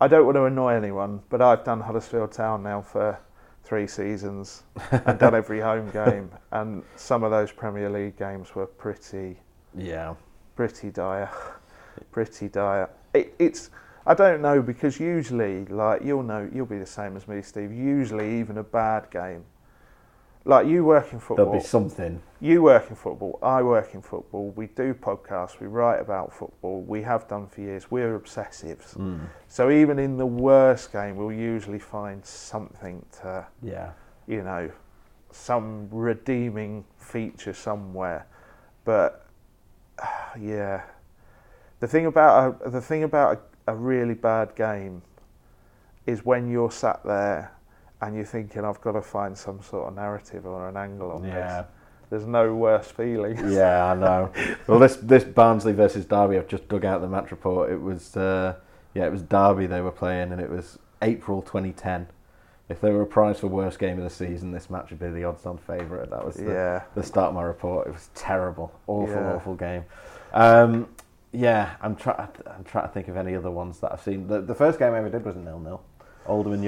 [0.00, 3.18] I don't want to annoy anyone, but I've done Huddersfield Town now for
[3.62, 8.66] three seasons and done every home game, and some of those Premier League games were
[8.66, 9.38] pretty
[9.74, 10.14] Yeah.
[10.56, 11.30] pretty dire,
[12.12, 12.90] pretty dire.
[13.14, 13.70] It, it's
[14.06, 17.72] I don't know because usually, like you'll know, you'll be the same as me, Steve.
[17.72, 19.44] Usually, even a bad game,
[20.44, 22.20] like you work in football, There'll be something.
[22.40, 24.50] you work in football, I work in football.
[24.50, 26.82] We do podcasts, we write about football.
[26.82, 27.90] We have done for years.
[27.90, 28.96] We're obsessives.
[28.96, 29.26] Mm.
[29.48, 33.92] So even in the worst game, we'll usually find something to Yeah.
[34.26, 34.70] you know,
[35.30, 38.26] some redeeming feature somewhere.
[38.84, 39.26] But
[40.38, 40.82] yeah,
[41.80, 45.00] the thing about a, the thing about a, a really bad game
[46.06, 47.53] is when you're sat there
[48.06, 51.24] and you're thinking, I've got to find some sort of narrative or an angle on
[51.24, 51.62] Yeah.
[51.62, 51.66] this.
[52.10, 53.36] There's no worse feeling.
[53.50, 54.30] Yeah, I know.
[54.66, 57.72] well, this this Barnsley versus Derby, I've just dug out the match report.
[57.72, 58.54] It was uh,
[58.94, 62.06] yeah, it was Derby they were playing, and it was April 2010.
[62.68, 65.10] If there were a prize for worst game of the season, this match would be
[65.10, 66.08] the odds-on favourite.
[66.10, 66.82] That was the, Yeah.
[66.94, 67.86] the start of my report.
[67.88, 69.34] It was terrible, awful, Yeah.
[69.34, 69.84] awful game.
[70.32, 70.88] Um,
[71.32, 72.28] yeah, I'm trying.
[72.46, 74.28] I'm trying to think of any other ones that I've seen.
[74.28, 75.82] The, the first game I ever did was a nil nil.
[76.26, 76.64] Oldham and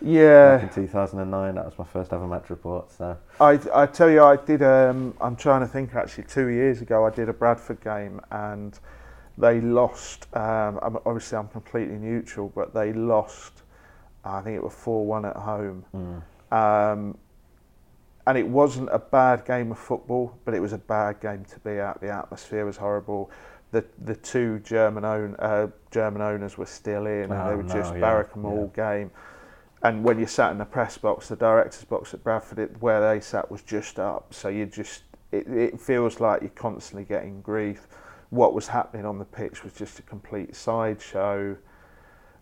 [0.00, 1.54] Yeovil back Yeah, in 2009.
[1.54, 2.90] That was my first ever match report.
[2.92, 4.62] So I, I tell you, I did.
[4.62, 5.94] Um, I'm trying to think.
[5.94, 8.78] Actually, two years ago, I did a Bradford game, and
[9.36, 10.26] they lost.
[10.36, 13.62] Um, I'm, obviously, I'm completely neutral, but they lost.
[14.24, 16.22] I think it was four one at home, mm,
[16.52, 17.16] um,
[18.26, 21.58] and it wasn't a bad game of football, but it was a bad game to
[21.60, 22.00] be at.
[22.00, 23.30] The atmosphere was horrible.
[23.70, 27.62] The the two German own uh, German owners were still in, and Oh, they were
[27.62, 29.10] no, just yeah, barrack 'em all game.
[29.82, 33.00] And when you sat in the press box, the director's box at Bradford, it, where
[33.00, 34.34] they sat was just up.
[34.34, 37.86] So you just, it, it feels like you're constantly getting grief.
[38.30, 41.56] What was happening on the pitch was just a complete sideshow.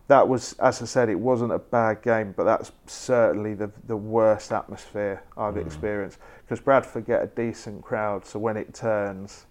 [0.07, 3.97] That was, as I said, it wasn't a bad game, but that's certainly the the
[3.97, 5.65] worst atmosphere I've Mm.
[5.65, 6.17] experienced.
[6.45, 9.45] Because Bradford get a decent crowd, so when it turns,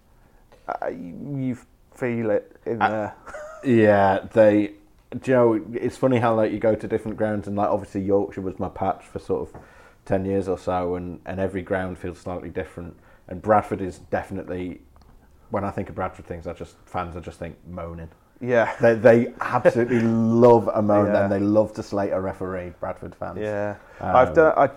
[0.67, 1.57] uh, you, you
[1.93, 3.15] feel it in Uh, there.
[3.63, 4.73] Yeah, they.
[5.21, 8.59] Joe, it's funny how like you go to different grounds, and like obviously Yorkshire was
[8.59, 9.61] my patch for sort of
[10.05, 12.95] ten years or so, and and every ground feels slightly different.
[13.27, 14.81] And Bradford is definitely.
[15.49, 18.09] When I think of Bradford things, I just fans I just think moaning.
[18.41, 21.23] Yeah, They they absolutely love a moan, Yeah.
[21.23, 22.73] and they love to slate a referee.
[22.79, 23.39] Bradford fans.
[23.39, 23.77] yeah.
[24.01, 24.53] Um, I've done.
[24.57, 24.69] I,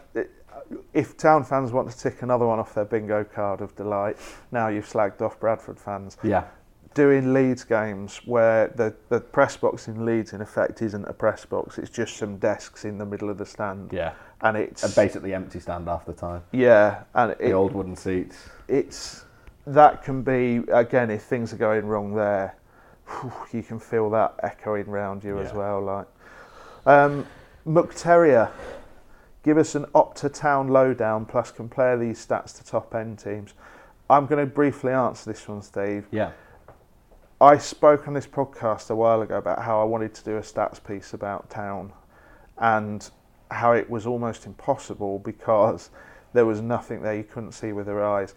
[0.94, 4.16] if town fans want to tick another one off their bingo card of delight,
[4.52, 6.16] now you've slagged off Bradford fans.
[6.22, 6.44] Yeah.
[6.94, 11.44] Doing Leeds games where the, the press box in Leeds in effect isn't a press
[11.44, 14.12] box, it's just some desks in the middle of the stand, Yeah.
[14.42, 16.42] and it's A basically empty stand half the time.
[16.50, 18.48] yeah, and The it, old wooden seats.
[18.66, 19.24] it's
[19.66, 22.56] that can be again if things are going wrong there,
[23.06, 25.80] whew, you can feel that echoing round you as well.
[25.82, 26.06] Like
[26.86, 27.24] um,
[27.64, 28.50] Muck Terrier,
[29.42, 33.54] Give us an Opta Town lowdown plus compare these stats to top end teams.
[34.10, 36.06] I'm going to briefly answer this one, Steve.
[36.10, 36.32] Yeah.
[37.40, 40.40] I spoke on this podcast a while ago about how I wanted to do a
[40.40, 41.92] stats piece about town
[42.58, 43.08] and
[43.50, 45.90] how it was almost impossible because
[46.34, 48.34] there was nothing there you couldn't see with your eyes.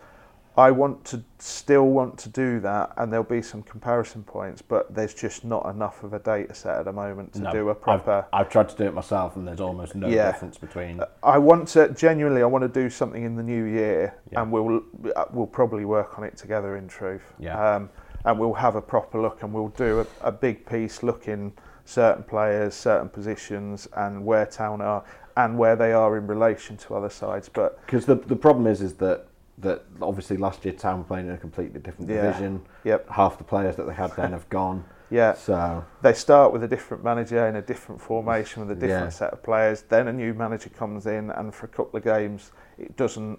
[0.55, 4.93] I want to still want to do that, and there'll be some comparison points, but
[4.93, 7.75] there's just not enough of a data set at the moment to No, do a
[7.75, 8.27] proper.
[8.31, 10.31] I've, I've tried to do it myself, and there's almost no Yeah.
[10.31, 11.01] difference between.
[11.23, 12.43] I want to genuinely.
[12.43, 14.43] I want to do something in the new year, Yeah.
[14.43, 14.83] and we'll
[15.15, 16.77] uh, we'll probably work on it together.
[16.77, 17.75] In truth, Yeah.
[17.77, 17.89] Um,
[18.25, 21.53] and we'll have a proper look, and we'll do a, a big piece looking
[21.85, 25.03] certain players, certain positions, and where town are,
[25.35, 27.49] and where they are in relation to other sides.
[27.49, 29.27] But Because the the problem is is that
[29.59, 32.23] that obviously last year Town were playing in a completely different Yeah.
[32.23, 32.61] division.
[32.85, 33.09] Yep.
[33.09, 34.83] Half the players that they had then have gone.
[35.11, 39.05] yeah, So they start with a different manager in a different formation with a different
[39.13, 39.19] Yeah.
[39.21, 39.83] set of players.
[39.83, 43.37] Then a new manager comes in, and for a couple of games, it doesn't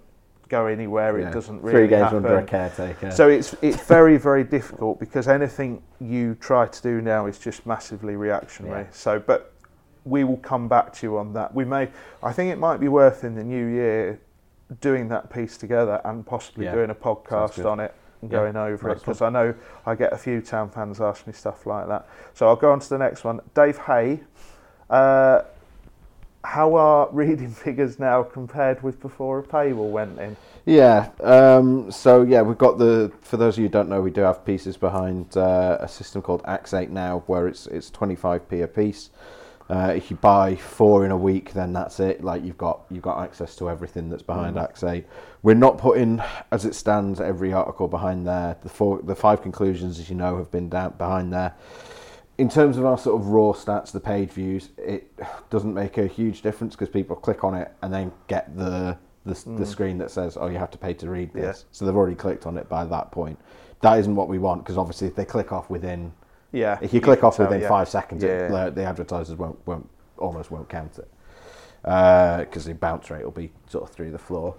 [0.49, 1.19] go anywhere.
[1.19, 2.17] yeah, It doesn't really three games happen.
[2.17, 3.11] under a caretaker.
[3.11, 7.65] So it's it's very very difficult because anything you try to do now is just
[7.65, 8.83] massively reactionary.
[8.83, 8.91] Yeah.
[8.91, 9.51] So, but
[10.03, 11.53] we will come back to you on that.
[11.55, 11.89] We may,
[12.21, 14.19] I think it might be worth in the new year
[14.79, 16.75] doing that piece together and possibly Yeah.
[16.75, 19.53] doing a podcast on it and going over it because I know
[19.85, 22.07] I get a few town fans ask me stuff like that.
[22.35, 23.39] So I'll go on to the next one.
[23.55, 24.21] Dave Hay.
[24.89, 25.41] Uh,
[26.45, 30.37] how are reading figures now compared with before a paywall went in?
[30.65, 31.09] Yeah.
[31.21, 33.11] Um, so yeah, we've got the.
[33.21, 36.21] For those of you who don't know, we do have pieces behind uh, a system
[36.21, 39.09] called Axate now, where it's it's 25p a piece.
[39.67, 42.23] Uh, if you buy four in a week, then that's it.
[42.23, 44.71] Like you've got you've got access to everything that's behind Mm.
[44.71, 45.05] Axate.
[45.41, 46.21] We're not putting,
[46.51, 48.57] as it stands, every article behind there.
[48.61, 51.53] The four, the five conclusions, as you know, have been down behind there.
[52.37, 55.09] In terms of our sort of raw stats, the page views, it
[55.49, 59.33] doesn't make a huge difference because people click on it and then get the the,
[59.33, 59.65] the Mm.
[59.67, 61.67] screen that says, "Oh, you have to pay to read this." Yeah.
[61.71, 63.39] So they've already clicked on it by that point.
[63.81, 66.11] That isn't what we want because obviously, if they click off within,
[66.51, 66.77] Yeah.
[66.81, 67.69] if you click can off tell, within yeah.
[67.69, 68.65] five seconds, it, Yeah.
[68.65, 71.09] the, the advertisers won't won't almost won't count it
[71.81, 74.55] because the bounce rate will be sort of through the floor.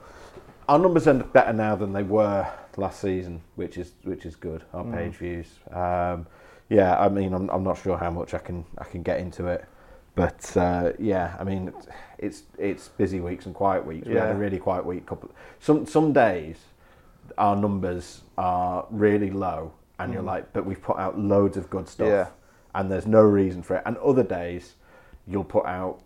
[0.69, 2.47] Our numbers are better now than they were
[2.77, 4.65] last season, which is which is good.
[4.73, 4.95] Our Mm.
[4.95, 5.59] page views.
[5.71, 6.27] Um,
[6.69, 9.47] yeah, I mean, I'm I'm not sure how much I can I can get into
[9.47, 9.65] it,
[10.15, 11.69] but uh, yeah, I mean,
[12.19, 14.07] it's- it's busy weeks and quiet weeks.
[14.09, 14.39] We had a Yeah.
[14.39, 15.07] really quiet week.
[15.07, 16.57] Couple some some days,
[17.39, 20.27] our numbers are really low, and you're Mm.
[20.35, 22.27] like, but we've put out loads of good stuff, Yeah.
[22.75, 23.83] and there's no reason for it.
[23.87, 24.75] And other days,
[25.27, 26.01] you'll put out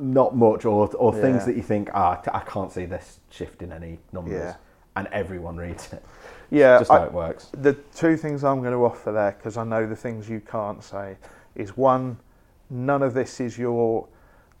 [0.00, 1.44] not much or or things Yeah.
[1.46, 4.54] that you think, ah, I can't see this shifting any numbers, Yeah.
[4.96, 6.02] and everyone reads it.
[6.52, 7.50] Yeah, just I- how it works.
[7.52, 10.82] The two things I'm going to offer there, because I know the things you can't
[10.84, 11.16] say,
[11.54, 12.18] is one,
[12.68, 14.06] none of this is your,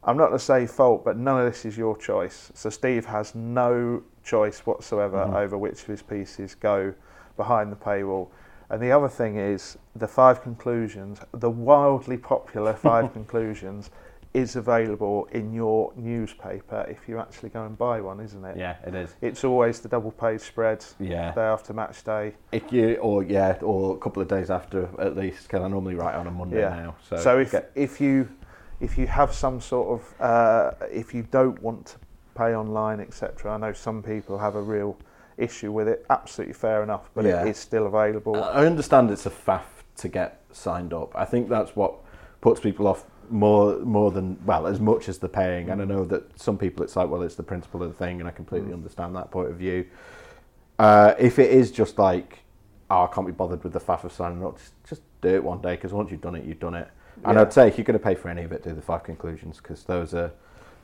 [0.02, 2.50] I'm not going to say fault, but none of this is your choice.
[2.54, 5.34] So Steve has no choice whatsoever Mhm.
[5.34, 6.94] over which of his pieces go
[7.36, 8.28] behind the paywall.
[8.70, 13.90] And the other thing is the five conclusions, the wildly popular five conclusions,
[14.34, 18.56] is available in your newspaper if you actually go and buy one, isn't it?
[18.56, 19.14] Yeah, it is.
[19.20, 21.32] It's always the double page spread Yeah.
[21.32, 22.34] day after match day.
[22.50, 25.94] If you or yeah, or a couple of days after at least, because I normally
[25.96, 26.70] write on a Monday Yeah.
[26.70, 26.94] now.
[27.08, 28.28] So, So if get- if you
[28.80, 31.96] if you have some sort of uh, if you don't want to
[32.34, 33.52] pay online, etc.
[33.52, 34.96] I know some people have a real
[35.36, 36.06] issue with it.
[36.08, 37.42] Absolutely fair enough, but Yeah.
[37.42, 38.42] it is still available.
[38.42, 41.12] I understand it's a faff to get signed up.
[41.14, 41.94] I think that's what
[42.40, 45.70] puts people off more more than well as much as the paying.
[45.70, 48.20] And I know that some people it's like well it's the principle of the thing,
[48.20, 48.74] and I completely Mm.
[48.74, 49.86] understand that point of view.
[50.78, 52.40] Uh, if it is just like
[52.90, 55.42] oh, I can't be bothered with the faff of signing up, just, just do it
[55.42, 56.88] one day because once you've done it, you've done it.
[57.24, 57.40] And Yeah.
[57.42, 59.56] I'd say if you're going to pay for any of it, do the five conclusions
[59.58, 60.30] because those are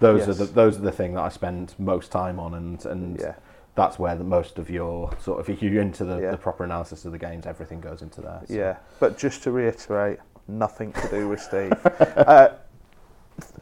[0.00, 3.20] those are the those are the thing that I spend most time on, and and
[3.20, 3.34] yeah,
[3.74, 6.30] that's where the most of your sort of if you're into the, Yeah.
[6.30, 8.40] the proper analysis of the games, everything goes into there.
[8.46, 8.54] so.
[8.54, 8.76] yeah.
[9.00, 10.18] But just to reiterate,
[10.48, 11.72] nothing to do with Steve.
[12.16, 12.48] uh,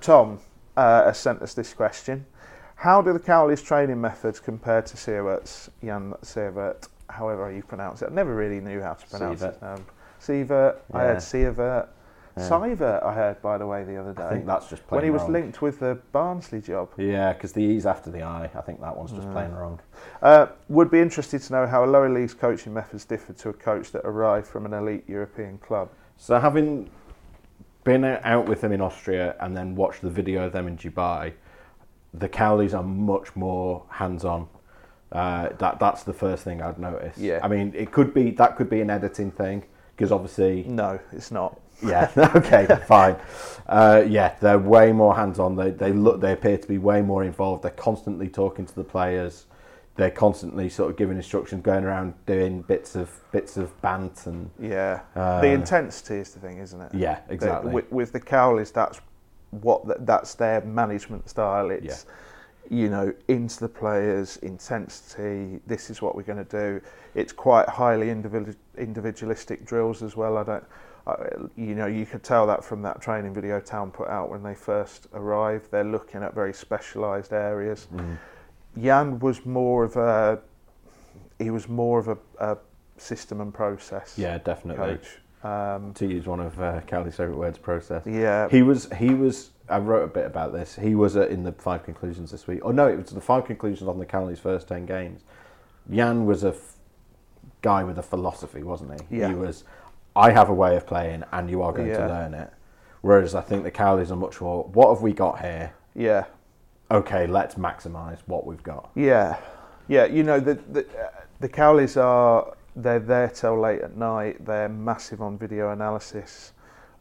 [0.00, 0.38] Tom
[0.76, 2.24] uh, has sent us this question.
[2.76, 5.70] How do the Cowleys training methods compare to Siewert's?
[5.82, 8.08] Jan Siewert, however you pronounce it.
[8.10, 9.56] I never really knew how to pronounce Sievert.
[9.56, 9.62] it.
[9.62, 9.86] Um,
[10.20, 11.88] Sievert, I heard Sievert.
[12.36, 12.48] Yeah.
[12.50, 14.24] Sivert, I heard, by the way, the other day.
[14.24, 15.32] I think that's just when he was wrong.
[15.32, 16.90] linked with the Barnsley job.
[16.98, 18.50] Yeah, because the E's after the I.
[18.54, 19.32] I think that one's just Mm.
[19.32, 19.80] plain wrong.
[20.20, 23.52] Uh, would be interested to know how a lower league's coaching methods differ to a
[23.54, 25.88] coach that arrived from an elite European club.
[26.16, 26.90] So having
[27.84, 31.32] been out with them in Austria and then watched the video of them in Dubai,
[32.12, 34.48] the Cowleys are much more hands-on.
[35.12, 37.16] Uh, that that's the first thing I'd notice.
[37.16, 37.40] Yeah.
[37.42, 39.64] I mean, it could be that could be an editing thing
[39.94, 41.60] because obviously No, it's not.
[41.84, 42.10] Yeah.
[42.34, 42.66] okay.
[42.86, 43.16] Fine.
[43.68, 45.54] Uh, yeah, they're way more hands-on.
[45.56, 46.20] They they look.
[46.20, 47.62] They appear to be way more involved.
[47.62, 49.46] They're constantly talking to the players.
[49.96, 54.50] They're constantly sort of giving instructions, going around doing bits of bits of bant and
[54.58, 56.94] Yeah, Uh, the intensity is the thing, isn't it?
[56.94, 57.72] yeah, The- exactly.
[57.72, 59.00] with, with the Cowleys, that's
[59.50, 61.70] what th- that's their management style.
[61.70, 62.04] It's
[62.68, 65.60] you know into the players, intensity.
[65.66, 66.80] This is what we're going to do.
[67.14, 70.36] It's quite highly individual, individualistic drills as well.
[70.36, 70.64] I don't.
[71.06, 71.14] I,
[71.56, 74.54] you know, you could tell that from that training video Town put out when they
[74.56, 75.70] first arrived.
[75.70, 77.86] They're looking at very specialised areas.
[77.94, 78.18] Mm.
[78.80, 80.38] Jan was more of a
[81.38, 82.58] he was more of a, a
[82.98, 84.96] system and process yeah, definitely.
[84.96, 85.18] coach.
[85.42, 88.02] Um, To use one of uh, Cowley's favourite words, process.
[88.06, 88.88] yeah, He was.
[88.98, 89.50] He was.
[89.68, 90.76] I wrote a bit about this.
[90.76, 92.60] He was uh, in the five conclusions this week.
[92.62, 95.22] Oh no, it was the five conclusions on the Cowley's first ten games.
[95.90, 96.76] Jan was a f-
[97.62, 99.18] guy with a philosophy, wasn't he?
[99.18, 99.28] Yeah.
[99.28, 99.64] He was.
[100.16, 102.50] I have a way of playing, and you are going to learn it.
[103.02, 104.64] Whereas I think the Cowleys are much more.
[104.64, 105.72] What have we got here?
[105.94, 106.24] yeah,
[106.90, 108.90] Okay, let's maximise what we've got.
[108.94, 109.38] yeah,
[109.88, 110.04] yeah.
[110.04, 111.10] You know the the, uh,
[111.40, 114.44] the Cowleys are they're there till late at night.
[114.44, 116.52] They're massive on video analysis.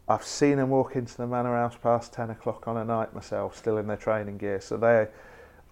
[0.07, 3.55] I've seen them walk into the Manor House past ten o'clock on a night myself,
[3.57, 4.59] still in their training gear.
[4.59, 5.11] So they're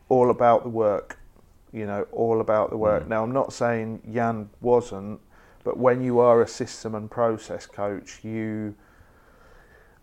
[0.09, 1.18] all about the work.
[1.72, 3.05] You know, all about the work.
[3.05, 3.07] Mm.
[3.07, 5.22] Now I'm not saying Jan wasn't,
[5.64, 8.76] but when you are a system and process coach, you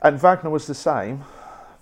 [0.02, 1.24] and Wagner was the same.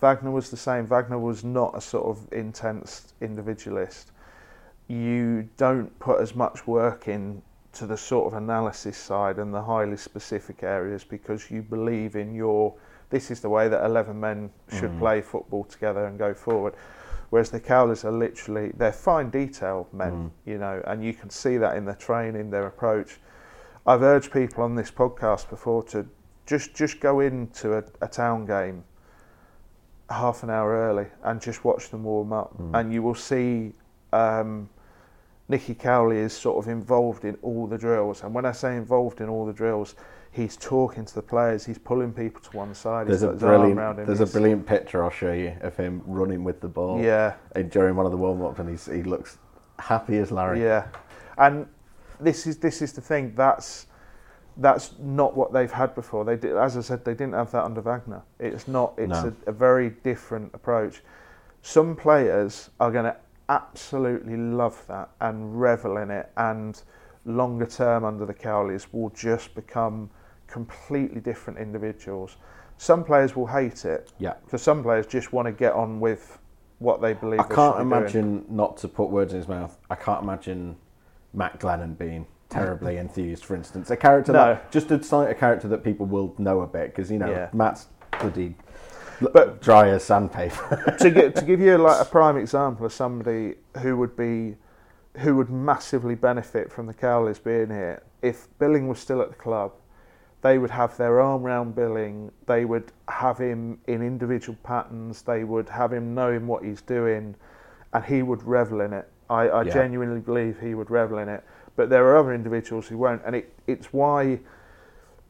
[0.00, 0.86] Wagner was the same.
[0.86, 4.12] Wagner was not a sort of intense individualist.
[4.86, 7.42] You don't put as much work in
[7.72, 12.34] to the sort of analysis side and the highly specific areas because you believe in
[12.34, 12.74] your
[13.10, 14.98] this is the way that 11 men should Mm.
[14.98, 16.74] play football together and go forward
[17.30, 20.30] whereas the Cowleys are literally they're fine detail men Mm.
[20.50, 23.20] you know and you can see that in their training their approach
[23.86, 26.06] I've urged people on this podcast before to
[26.46, 28.84] just just go into a, a town game
[30.10, 32.80] half an hour early and just watch them warm up, Mm.
[32.80, 33.72] and you will see
[34.12, 34.68] um,
[35.48, 38.22] Nicky Cowley is sort of involved in all the drills.
[38.22, 39.94] And when I say involved in all the drills,
[40.30, 43.06] he's talking to the players, he's pulling people to one side.
[43.06, 44.06] There's he's a got his arm brilliant.
[44.06, 47.00] There's a brilliant picture I'll show you of him running with the ball.
[47.00, 47.34] Yeah,
[47.68, 49.38] during one of the warm ups, and he's, he looks
[49.78, 50.62] happy as Larry.
[50.62, 50.86] Yeah,
[51.38, 51.66] and
[52.20, 53.34] this is this is the thing.
[53.34, 53.86] That's
[54.58, 56.24] that's not what they've had before.
[56.24, 58.22] They did, as I said, they didn't have that under Wagner.
[58.38, 58.94] It's not.
[58.98, 59.32] It's No.
[59.46, 61.02] a, a very different approach.
[61.62, 63.16] Some players are going to
[63.48, 66.80] absolutely love that and revel in it, and
[67.24, 70.10] longer term under the Cowleys will just become
[70.46, 72.36] completely different individuals.
[72.78, 74.34] Some players will hate it Yeah.
[74.44, 76.38] because some players just want to get on with
[76.78, 77.40] what they believe.
[77.40, 77.92] I can't be doing.
[78.02, 80.76] imagine, not to put words in his mouth, I can't imagine
[81.34, 83.90] Matt Glennon being terribly enthused, for instance.
[83.90, 84.38] A character No.
[84.54, 87.30] that, just a, si- a character that people will know a bit, because, you know,
[87.30, 87.48] Yeah.
[87.52, 87.86] Matt's
[88.20, 88.54] bloody
[89.20, 90.94] But- dry as sandpaper.
[90.98, 94.56] to give to give you like a prime example of somebody who would be
[95.18, 98.02] who would massively benefit from the Cowleys being here.
[98.22, 99.72] If Billing was still at the club,
[100.42, 102.30] they would have their arm round Billing.
[102.46, 105.22] They would have him in individual patterns.
[105.22, 107.34] They would have him knowing what he's doing,
[107.92, 109.08] and he would revel in it.
[109.28, 109.72] I, I Yeah.
[109.72, 111.42] genuinely believe he would revel in it.
[111.78, 114.40] But there are other individuals who won't, and it, it's why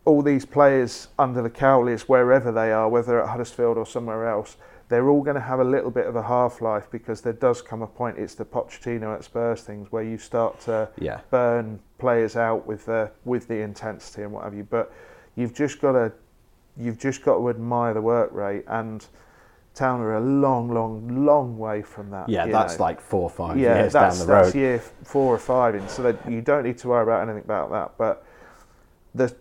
[0.06, 4.56] all these players under the Cowleys, wherever they are, whether at Huddersfield or somewhere else,
[4.88, 7.60] they're all going to have a little bit of a half life because there does
[7.60, 8.16] come a point.
[8.16, 11.20] It's the Pochettino at Spurs things where you start to yeah.
[11.30, 14.64] burn players out with the with the intensity and what have you.
[14.64, 14.90] But
[15.36, 16.12] you've just got to
[16.78, 19.04] you've just got to admire the work rate and.
[19.78, 22.28] Town are a long, long, long way from that.
[22.28, 22.84] Yeah, that's know.
[22.84, 24.44] like four or five yeah, years that's, down the road.
[24.44, 27.44] that's year four or five in, so that you don't need to worry about anything
[27.44, 27.92] about that.
[27.96, 28.24] But
[29.14, 29.34] the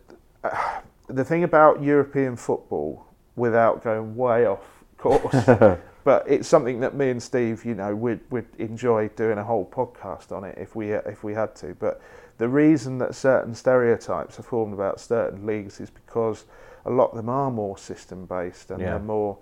[0.43, 5.45] uh, the thing about European football, without going way off course,
[6.03, 9.65] but it's something that me and Steve, you know, would would enjoy doing a whole
[9.65, 11.73] podcast on it if we if we had to.
[11.73, 12.01] But
[12.37, 16.45] the reason that certain stereotypes are formed about certain leagues is because
[16.85, 18.91] a lot of them are more system based and Yeah.
[18.91, 19.37] they're more,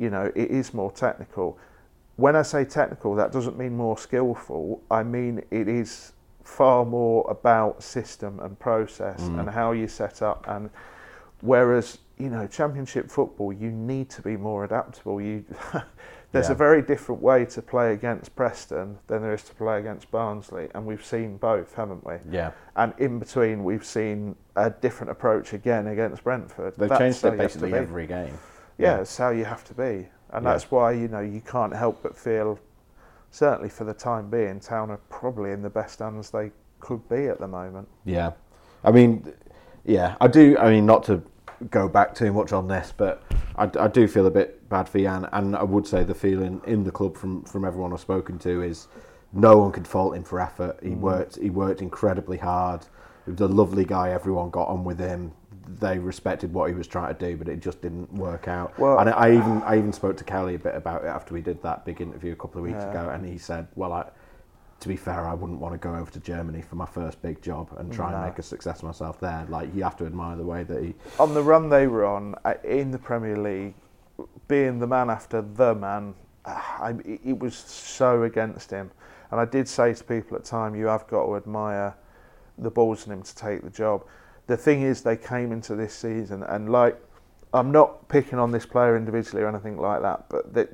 [0.00, 1.58] you know, it is more technical.
[2.16, 4.82] When I say technical, that doesn't mean more skillful.
[4.90, 9.40] I mean it is far more about system and process Mm.
[9.40, 10.70] and how you set up and
[11.42, 15.44] whereas you know championship football you need to be more adaptable you
[16.32, 16.52] there's Yeah.
[16.52, 20.68] a very different way to play against Preston than there is to play against Barnsley
[20.74, 22.50] and we've seen both haven't we Yeah.
[22.74, 27.34] and in between we've seen a different approach again against Brentford They've That's changed it
[27.34, 28.36] you have to basically every game.
[28.80, 30.52] Yeah it's how you have to be and Yeah.
[30.52, 32.58] that's why you know you can't help but feel
[33.30, 36.50] certainly for the time being Town are probably in the best hands they
[36.80, 38.32] could be at the moment Yeah,
[38.82, 39.32] I mean,
[39.84, 40.56] yeah, I do.
[40.58, 41.22] I mean, not to
[41.70, 43.22] go back too much on this, but
[43.56, 46.60] I, I do feel a bit bad for Jan, and I would say the feeling
[46.66, 48.88] in the club from from everyone I've spoken to is
[49.32, 50.78] no one could fault him for effort.
[50.82, 50.98] He mm.
[51.00, 52.86] worked he worked incredibly hard.
[53.26, 54.10] He was a lovely guy.
[54.10, 55.32] Everyone got on with him.
[55.78, 58.76] They respected what he was trying to do, but it just didn't work out.
[58.78, 61.40] Well- and I even I even spoke to Kelly a bit about it after we
[61.42, 62.90] did that big interview a couple of weeks Yeah.
[62.90, 64.06] ago, and he said, "Well, I,
[64.80, 67.40] to be fair, I wouldn't want to go over to Germany for my first big
[67.42, 69.46] job and try and make a success of myself there.
[69.48, 72.34] Like you have to admire the way that he on the run they were on
[72.44, 73.74] uh, in the Premier League,
[74.48, 76.14] being the man after the man,
[76.46, 78.90] ah, I, it- it was so against him.
[79.30, 81.94] And I did say to people at the time, you have got to admire
[82.58, 84.02] the balls in him to take the job.
[84.50, 87.00] The thing is, they came into this season and like,
[87.54, 90.70] I'm not picking on this player individually or anything like that, but that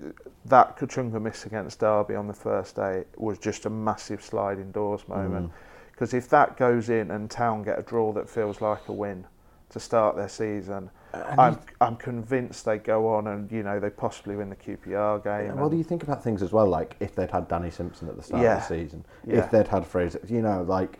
[0.47, 5.03] that Kachunga miss against Derby on the first day was just a massive sliding doors
[5.03, 5.09] mm.
[5.09, 5.53] moment.
[5.91, 9.27] Because if that goes in and Town get a draw that feels like a win
[9.68, 14.37] to start their season, I'm I'm convinced they go on and you know they possibly
[14.37, 15.55] win the QPR game.
[15.55, 16.66] Well, and- do you think about things as well?
[16.66, 18.57] Like if they'd had Danny Simpson at the start Yeah.
[18.57, 19.41] of the season, Yeah.
[19.41, 20.99] if they'd had Fraser, you know, like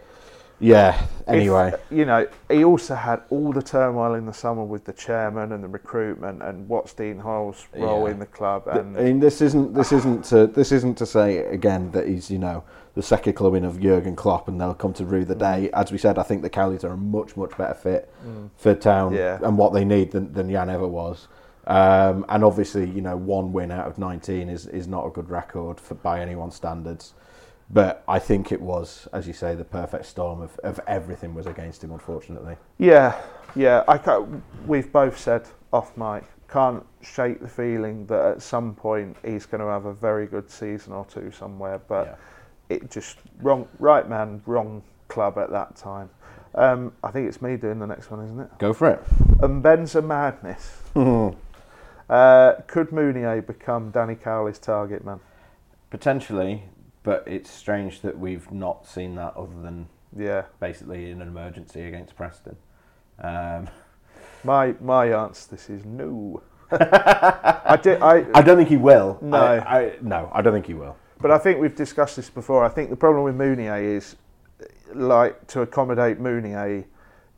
[0.59, 1.01] yeah.
[1.27, 4.93] Anyway, If, you know, he also had all the turmoil in the summer with the
[4.93, 8.13] chairman and the recruitment and what's Dean Hoyle's role Yeah.
[8.13, 8.69] in the club.
[8.69, 12.31] And I mean, this isn't this isn't to this isn't to say again that he's
[12.31, 12.63] you know
[12.95, 15.39] the second clubbing of Jurgen Klopp and they'll come to rue the Mm.
[15.39, 15.71] day.
[15.75, 18.09] As we said, I think the Cowleys are a much much better fit
[18.57, 19.39] for Town Yeah.
[19.43, 21.29] and what they need than, than Jan ever was.
[21.67, 25.29] Um, and obviously, you know, one win out of 19 is, is not a good
[25.29, 27.13] record for, by anyone's standards.
[27.69, 31.47] But I think it was, as you say, the perfect storm of, of everything was
[31.47, 32.57] against him, unfortunately.
[32.79, 33.21] yeah,
[33.57, 38.75] yeah, I can't, we've both said off mic, can't shake the feeling that at some
[38.75, 41.81] point he's going to have a very good season or two somewhere.
[41.89, 42.19] But
[42.69, 46.11] it just wrong, right man, wrong club at that time.
[46.55, 48.59] Um, I think it's me doing the next one, isn't it?
[48.59, 49.03] Go for it.
[49.43, 50.83] And Benza madness.
[52.09, 55.19] Uh, could Mounié become Danny Cowley's target man?
[55.91, 56.63] Potentially,
[57.07, 60.43] but it's strange that we've not seen that other than Yeah.
[60.61, 62.57] basically in an emergency against Preston.
[63.21, 63.69] Um,
[64.45, 66.43] My my answer to this is no.
[66.73, 69.19] I did I I don't think he will.
[69.23, 69.39] No.
[69.39, 70.97] I, I, no, I don't think he will.
[71.21, 72.65] but I think we've discussed this before.
[72.65, 74.17] I think the problem with Mounié is
[74.93, 76.85] like to accommodate Mounié,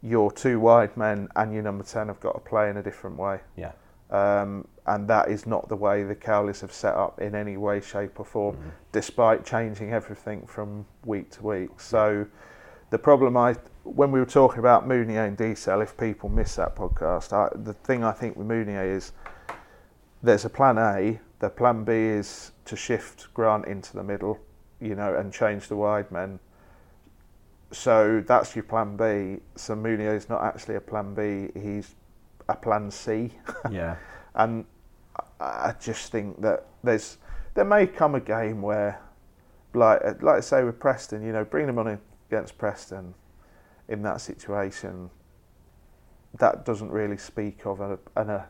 [0.02, 3.16] your two wide men and your number ten have got to play in a different
[3.18, 3.40] way.
[3.56, 3.72] Yeah.
[4.11, 7.80] Um, and that is not the way the Cowleys have set up in any way,
[7.80, 8.68] shape, or form, Mm-hmm.
[8.92, 11.78] despite changing everything from week to week.
[11.78, 12.26] So,
[12.90, 13.54] the problem I,
[13.84, 17.74] when we were talking about Mounié and Diesel, if people miss that podcast, I, the
[17.74, 19.12] thing I think with Mounié is
[20.22, 21.20] there's a plan A.
[21.40, 24.38] The plan B is to shift Grant into the middle,
[24.80, 26.40] you know, and change the wide men.
[27.70, 29.42] So that's your plan B.
[29.56, 31.50] So Mounié is not actually a plan B.
[31.61, 31.94] He's
[32.49, 33.30] a plan C.
[33.70, 33.96] Yeah.
[34.34, 34.66] And
[35.40, 37.18] I just think that there's
[37.55, 39.01] there may come a game where,
[39.74, 41.99] like like I say with Preston, you know, bring them on
[42.30, 43.14] against Preston
[43.88, 45.11] in that situation.
[46.38, 48.46] That doesn't really speak of a, an, a,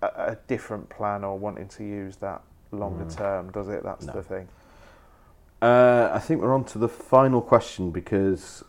[0.00, 3.84] a, a different plan or wanting to use that longer term, does it?
[3.84, 4.14] That's No.
[4.14, 4.48] the thing.
[5.60, 8.64] Uh, I think we're on to the final question because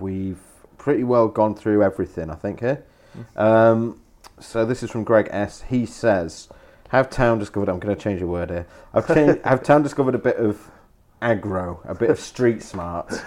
[0.00, 0.40] we've
[0.78, 2.82] pretty well gone through everything, I think, here.
[3.36, 4.00] Um,
[4.40, 5.62] so this is from Greg S.
[5.62, 6.48] He says,
[6.90, 10.14] Have Town discovered, I'm going to change a word here, have, cha- have Town discovered
[10.14, 10.70] a bit of
[11.20, 13.20] aggro, a bit of street smarts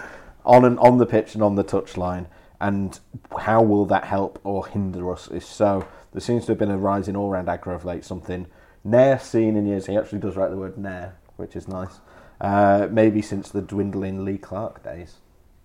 [0.46, 2.28] on and on the pitch and on the touchline?
[2.60, 3.00] And
[3.40, 5.28] how will that help or hinder us?
[5.32, 8.06] If so, there seems to have been a rise in all round aggro of late,
[8.06, 8.46] something
[8.84, 9.88] ne'er seen in years.
[9.88, 12.00] He actually does write the word ne'er, which is nice.
[12.40, 15.16] Uh, maybe since the dwindling Lee Clark days.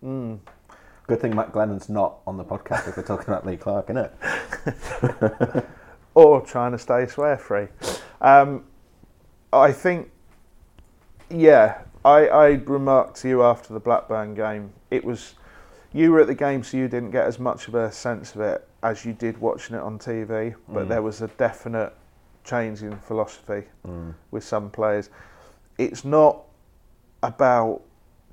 [0.05, 0.39] Mm.
[1.07, 5.65] Good thing Matt Glennon's not on the podcast if we're talking about Lee Clark, isn't
[6.15, 7.69] or trying to stay swear free.
[8.21, 8.65] Um,
[9.53, 10.11] I think,
[11.31, 15.35] yeah, I, I remarked to you after the Blackburn game, it was,
[15.93, 18.41] you were at the game so you didn't get as much of a sense of
[18.41, 20.89] it as you did watching it on TV, but Mm.
[20.89, 21.93] there was a definite
[22.43, 24.15] change in philosophy Mm.
[24.33, 25.09] with some players.
[25.79, 26.43] It's not
[27.23, 27.83] about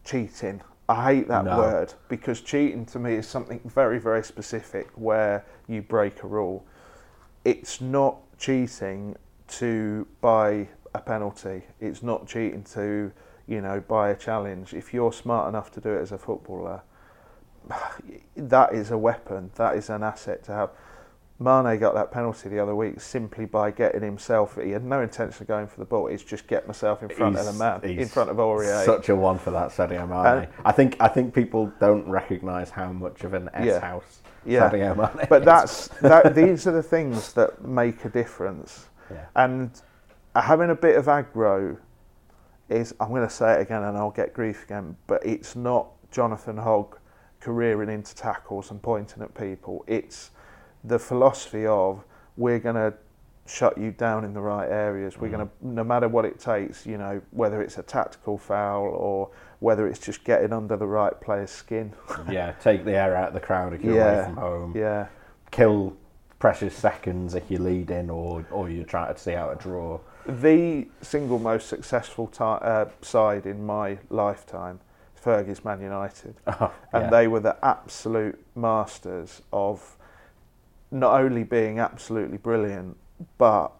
[0.04, 0.62] cheating.
[0.90, 1.58] I hate that No.
[1.58, 6.66] word because cheating to me is something very, very specific where you break a rule.
[7.46, 9.16] It's not cheating
[9.48, 11.64] to buy a penalty.
[11.80, 13.12] It's not cheating to,
[13.48, 14.74] you know, buy a challenge.
[14.74, 16.82] If you're smart enough to do it as a footballer,
[18.36, 19.52] that is a weapon.
[19.56, 20.70] That is an asset to have.
[21.44, 24.58] Mane got that penalty the other week simply by getting himself.
[24.62, 26.08] He had no intention of going for the ball.
[26.08, 28.86] He's just get myself in front of the man, in front of Aurier.
[28.86, 30.44] Such a one for that Sadio Mane.
[30.44, 33.80] And- I think I think people don't recognise how much of an S Yeah.
[33.80, 34.70] house Yeah.
[34.70, 35.26] Sadio Mane.
[35.30, 35.46] but is.
[35.46, 36.34] that's that.
[36.36, 38.88] These are the things that make a difference.
[39.12, 39.26] Yeah.
[39.36, 39.72] And
[40.36, 41.78] having a bit of aggro
[42.70, 45.90] is, I'm going to say it again and I'll get grief again, but it's not
[46.12, 46.98] Jonathan Hogg
[47.42, 49.84] careering into tackles and pointing at people.
[49.88, 50.32] It's
[50.84, 52.04] the philosophy of
[52.38, 52.94] we're going to
[53.46, 55.18] shut you down in the right areas.
[55.18, 58.86] We're going to, no matter what it takes, you know, whether it's a tactical foul
[58.86, 59.30] or
[59.60, 61.94] whether it's just getting under the right player's skin.
[62.32, 64.14] yeah, take the air out of the crowd if you're Yeah.
[64.14, 64.74] away from home.
[64.78, 65.08] yeah.
[65.52, 65.96] Kill
[66.40, 69.98] precious seconds if you're leading or or you're trying to see out a draw.
[70.26, 74.80] the single most successful ti uh, side in my lifetime,
[75.22, 79.96] Fergie's Man United, Oh, and they were the absolute masters of
[80.94, 82.96] not only being absolutely brilliant,
[83.38, 83.72] but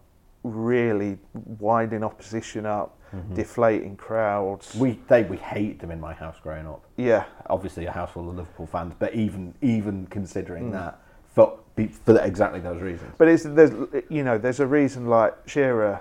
[0.42, 1.16] really
[1.58, 2.98] winding opposition up,
[3.32, 4.70] deflating crowds.
[4.70, 4.78] Mm-hmm.
[4.80, 6.82] we they we hate them in my house growing up.
[6.96, 10.10] yeah, Obviously, a house full of Liverpool fans, but even even Mm.
[10.10, 10.98] considering that,
[11.32, 11.58] for
[12.04, 13.12] for exactly those reasons.
[13.16, 13.70] but it's, there's
[14.08, 16.00] you know there's a reason like Shearer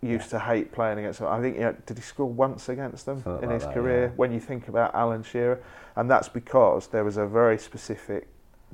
[0.00, 1.28] used to hate playing against them.
[1.28, 3.74] I think you know, did he score once against them Something in like his that,
[3.74, 4.02] career?
[4.06, 4.12] yeah.
[4.16, 5.60] When you think about Alan Shearer,
[5.96, 8.28] and that's because there was a very specific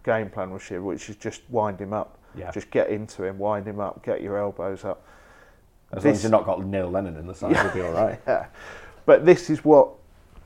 [0.05, 3.39] game plan with Shearer, which is just wind him up, Yeah, just get into him,
[3.39, 5.03] wind him up, get your elbows up.
[5.93, 8.21] as long as you've not got Neil Lennon in the side, you'll be all right.
[8.27, 8.47] Yeah.
[9.07, 9.89] But this is what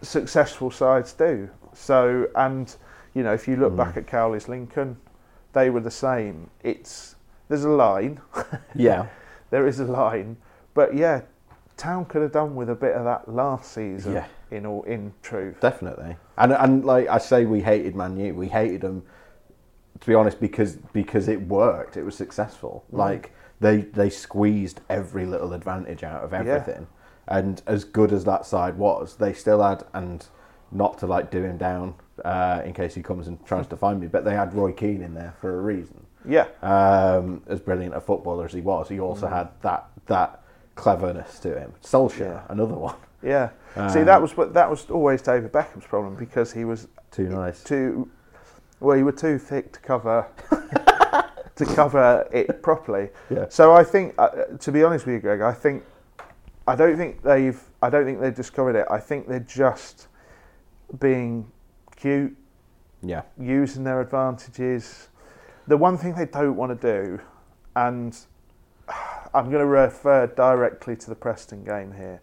[0.02, 1.48] successful sides do.
[1.74, 2.74] So, and
[3.14, 3.76] you know, if you look Mm.
[3.76, 4.96] back at Cowley's Lincoln,
[5.52, 6.48] they were the same.
[6.62, 7.16] It's
[7.48, 8.20] there's a line,
[8.74, 9.06] Yeah,
[9.50, 10.36] there is a line,
[10.74, 11.22] but yeah,
[11.76, 14.14] Town could have done with a bit of that last season.
[14.14, 14.26] Yeah.
[14.50, 16.16] In all, in truth, definitely.
[16.36, 18.34] And and like I say, we hated Man U.
[18.34, 19.02] We hated them.
[20.00, 22.84] To be honest, because because it worked, it was successful.
[22.92, 22.98] Mm.
[22.98, 26.86] Like they they squeezed every little advantage out of everything.
[27.28, 30.26] And as good as that side was, they still had and
[30.72, 34.00] not to like do him down uh, in case he comes and tries to find
[34.00, 36.04] me, but they had Roy Keane in there for a reason.
[36.26, 40.42] yeah, Um, as brilliant a footballer as he was, he also had that that
[40.74, 41.72] cleverness to him.
[41.82, 42.18] Solskjaer, Mm.
[42.20, 42.40] Yeah.
[42.48, 42.96] another one.
[43.22, 43.50] yeah.
[43.88, 47.62] See, Um, that was that was always David Beckham's problem because he was Too nice.
[47.62, 48.10] too
[48.82, 50.26] well you were too thick to cover
[51.54, 53.46] to cover it properly Yeah.
[53.48, 54.28] so i think uh,
[54.58, 55.84] to be honest with you greg i think
[56.66, 60.08] i don't think they've i don't think they've discovered it i think they're just
[60.98, 61.50] being
[61.96, 62.36] cute
[63.02, 63.22] Yeah.
[63.38, 65.08] using their advantages
[65.66, 67.20] the one thing they don't want to do
[67.76, 68.18] and
[69.34, 72.20] i'm going to refer directly to the preston game here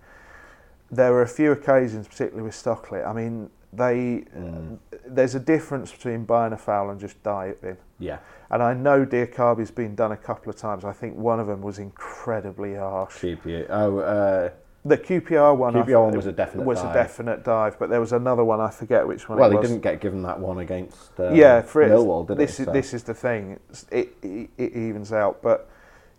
[0.91, 4.79] there were a few occasions particularly with stockley i mean they Mm.
[5.15, 7.77] There's a difference between buying a foul and just diving.
[7.99, 8.19] Yeah.
[8.51, 10.83] And I know Diakhaby's been done a couple of times.
[10.85, 13.13] I think one of them was incredibly harsh.
[13.15, 13.65] QPR.
[13.69, 14.49] Oh, uh,
[14.85, 16.91] The QPR one, QPR th- one was a definite was dive.
[16.91, 19.37] a definite dive, but there was another one I forget which one.
[19.37, 22.65] well, he didn't get given that one against uh, yeah, for Millwall, did this is
[22.65, 23.59] So- this is the thing.
[23.91, 25.69] It, it it evens out, but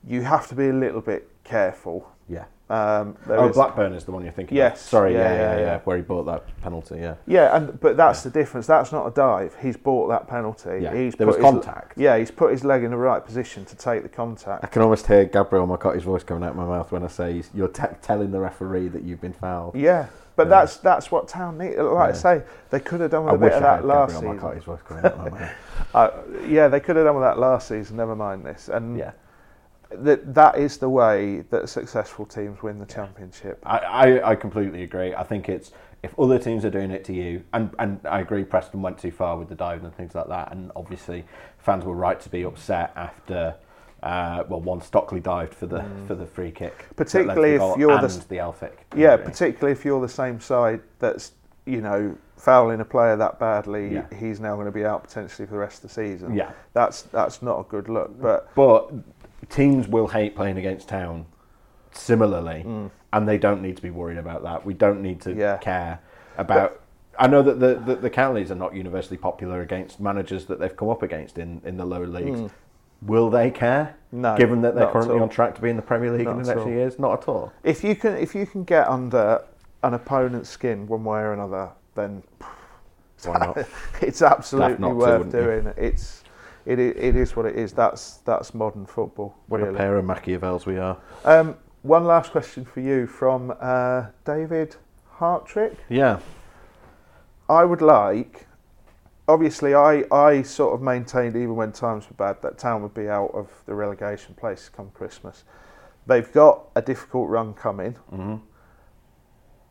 [0.06, 2.10] you have to be a little bit careful.
[2.28, 2.44] yeah.
[2.70, 4.56] Um, there Oh, is- Blackburn is the one you're thinking.
[4.56, 4.88] Yes, Of.
[4.88, 5.12] Sorry.
[5.12, 5.78] yeah, Yeah yeah, yeah, yeah, yeah.
[5.80, 6.98] Where he bought that penalty.
[7.00, 7.14] Yeah.
[7.26, 8.68] Yeah, and but that's the difference.
[8.68, 9.56] That's not a dive.
[9.60, 10.78] He's bought that penalty.
[10.82, 10.94] Yeah.
[10.94, 11.98] He's there put was his- contact.
[11.98, 14.62] Yeah, he's put his leg in the right position to take the contact.
[14.62, 17.32] I can almost hear Gabriel Marcotti's voice coming out of my mouth when I say
[17.34, 19.74] he's- you're te- telling the referee that you've been fouled.
[19.74, 20.06] Yeah,
[20.36, 20.50] but Yeah.
[20.50, 21.76] that's that's what Town need.
[21.76, 24.34] Like I say, they could have done with I a bit of that last Gabriel
[24.38, 24.60] season.
[24.60, 25.50] Voice coming out of my mouth.
[25.92, 26.10] Uh,
[26.46, 27.96] yeah, they could have done with that last season.
[27.96, 28.68] Never mind this.
[28.68, 29.10] And Yeah.
[29.90, 33.62] That that is the way that successful teams win the championship.
[33.64, 35.14] I, I, I completely agree.
[35.14, 38.44] I think it's if other teams are doing it to you, and, and I agree
[38.44, 41.24] Preston went too far with the diving and things like that, and obviously
[41.58, 43.54] fans were right to be upset after.
[44.02, 47.24] Uh, well, one Stockley dived for the for the free kick, that led to Mm.
[47.26, 48.72] Particularly if you're the the Elphick.
[48.96, 51.32] Yeah, particularly if you're the same side that's
[51.66, 54.06] you know fouling a player that badly, Yeah.
[54.18, 56.34] he's now going to be out potentially for the rest of the season.
[56.34, 56.52] yeah.
[56.72, 58.18] that's that's not a good look.
[58.20, 58.90] But But
[59.50, 61.26] teams will hate playing against Town
[61.92, 62.64] similarly,
[63.12, 64.64] and they don't need to be worried about that.
[64.64, 65.38] We don't need to Mm.
[65.38, 65.56] Yeah.
[65.58, 65.98] care
[66.38, 66.80] about.
[67.18, 70.74] I know that the, the, the Cowleys are not universally popular against managers that they've
[70.74, 72.50] come up against in, in the lower leagues.
[73.02, 73.96] Will they care?
[74.14, 74.18] Mm.
[74.18, 76.42] No, given that they're currently on track to be in the Premier League Not in
[76.42, 76.98] the next few years?
[76.98, 77.52] Not at all.
[77.64, 79.42] if you can if you can get under
[79.82, 82.22] an opponent's skin one way or another, then
[83.24, 83.66] Why not?
[84.02, 85.72] it's absolutely not worth doing.
[85.76, 86.22] It's
[86.78, 87.72] it, it is what it is.
[87.72, 89.34] That's that's modern football.
[89.48, 90.98] What a pair of Machiavels we are.
[91.24, 94.76] Um, one last question for you from uh, David
[95.16, 95.76] Hartrick.
[95.88, 96.20] Yeah.
[97.48, 98.46] I would like,
[99.26, 103.08] obviously I, I sort of maintained even when times were bad that town would be
[103.08, 105.44] out of the relegation place come Christmas.
[106.06, 108.36] They've got a difficult run coming, hmm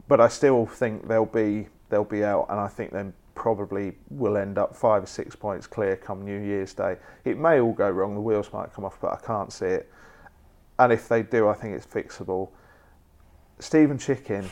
[0.09, 4.37] but I still think they'll be they'll be out, and I think then probably will
[4.37, 6.97] end up five or six points clear come New Year's Day.
[7.23, 9.89] It may all go wrong, the wheels might come off, but I can't see it.
[10.77, 12.49] And if they do, I think it's fixable.
[13.59, 14.49] Steven Chicken,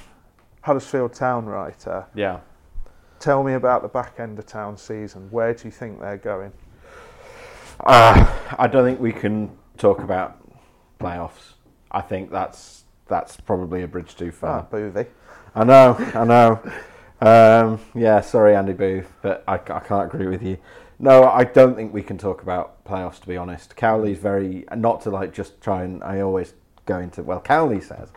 [0.62, 2.40] Huddersfield Town writer, Yeah.
[3.20, 5.28] tell me about the back end of town season.
[5.32, 6.52] Where do you think they're going?
[7.82, 8.26] Uh,
[8.58, 10.38] I don't think we can talk about
[11.00, 11.54] playoffs.
[11.92, 14.68] I think that's that's probably a bridge too Ah, far.
[14.72, 15.08] Boothie.
[15.56, 16.60] I know, I know.
[17.20, 20.58] Um, yeah, sorry, Andy Booth, but I, I can't agree with you.
[21.00, 23.20] No, I don't think we can talk about playoffs.
[23.22, 26.04] To be honest, Cowley's very not to like just try and.
[26.04, 26.54] I always
[26.86, 28.10] go into well, Cowley says,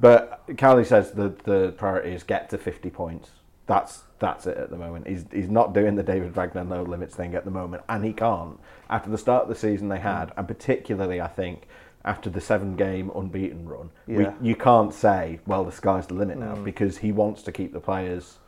[0.00, 3.30] but Cowley says the the priority is get to fifty points.
[3.66, 5.06] That's that's it at the moment.
[5.08, 8.12] He's he's not doing the David Wagner no limits thing at the moment, and he
[8.12, 8.58] can't.
[8.88, 11.68] After the start of the season they had, and particularly I think
[12.04, 16.38] after the seven game unbeaten run, we, you can't say well the sky's the limit
[16.38, 16.64] now Mm.
[16.64, 18.38] because he wants to keep the players.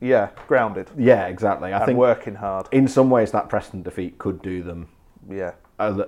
[0.00, 1.72] Yeah, grounded Yeah, exactly.
[1.72, 2.68] I and think working hard.
[2.72, 4.88] in some ways that Preston defeat could do them
[5.28, 5.52] Yeah,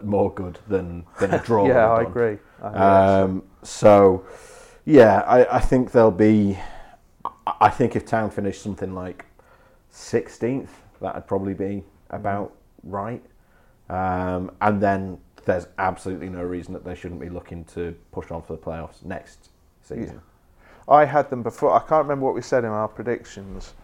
[0.03, 1.67] more good than than a draw.
[1.67, 2.39] yeah, I agree.
[2.62, 3.21] I.
[3.21, 4.25] Um, so,
[4.85, 6.59] yeah, I, I think there'll be.
[7.61, 9.25] I- think if Town finish something like
[9.93, 10.69] 16th,
[11.01, 12.53] that'd probably be about
[12.85, 13.23] right.
[13.89, 18.43] Um, and then there's absolutely no reason that they shouldn't be looking to push on
[18.43, 19.51] for the playoffs next
[19.83, 20.21] season.
[20.91, 21.73] I had them before.
[21.73, 23.75] I can't remember what we said in our predictions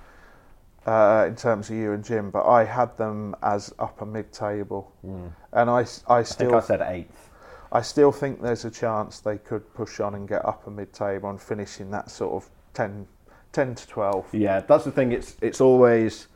[0.87, 5.31] uh, in terms of you and Jim, but I had them as upper mid-table, Mm.
[5.53, 5.79] and I,
[6.09, 7.31] I I think still I said eighth.
[7.73, 11.41] I still think there's a chance they could push on and get upper mid-table and
[11.41, 13.07] finish in that sort of 10,
[13.53, 14.27] 10 to twelve.
[14.33, 15.13] Yeah, that's the thing.
[15.13, 16.29] It's it's always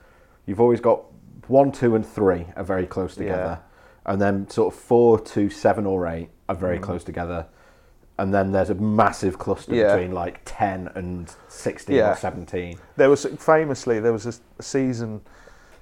[0.46, 1.02] you've always got
[1.48, 3.58] one, two, and three are very close together,
[4.06, 6.82] and then sort of four to seven or eight are very Mm.
[6.82, 7.46] close together,
[8.20, 9.94] and then there's a massive cluster Yeah.
[9.96, 12.12] between like ten and sixteen Yeah.
[12.12, 12.78] or seventeen.
[12.96, 15.22] There was famously there was a, season,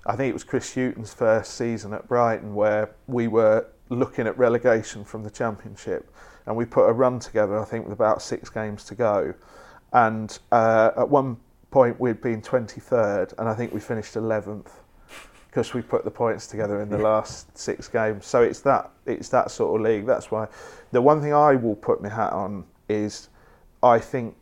[0.07, 4.39] I think it was Chris Hughton's first season at Brighton, where we were looking at
[4.39, 6.15] relegation from the Championship,
[6.47, 7.59] and we put a run together.
[7.59, 9.35] I think with about six games to go,
[9.93, 11.39] and uh, at one
[11.73, 14.73] point we'd been twenty third, and I think we finished eleventh
[15.49, 18.27] because we put the points together in the last six games.
[18.27, 20.07] So it's that it's that sort of league.
[20.07, 20.47] That's why
[20.93, 23.29] the one thing I will put my hat on is
[23.83, 24.37] I think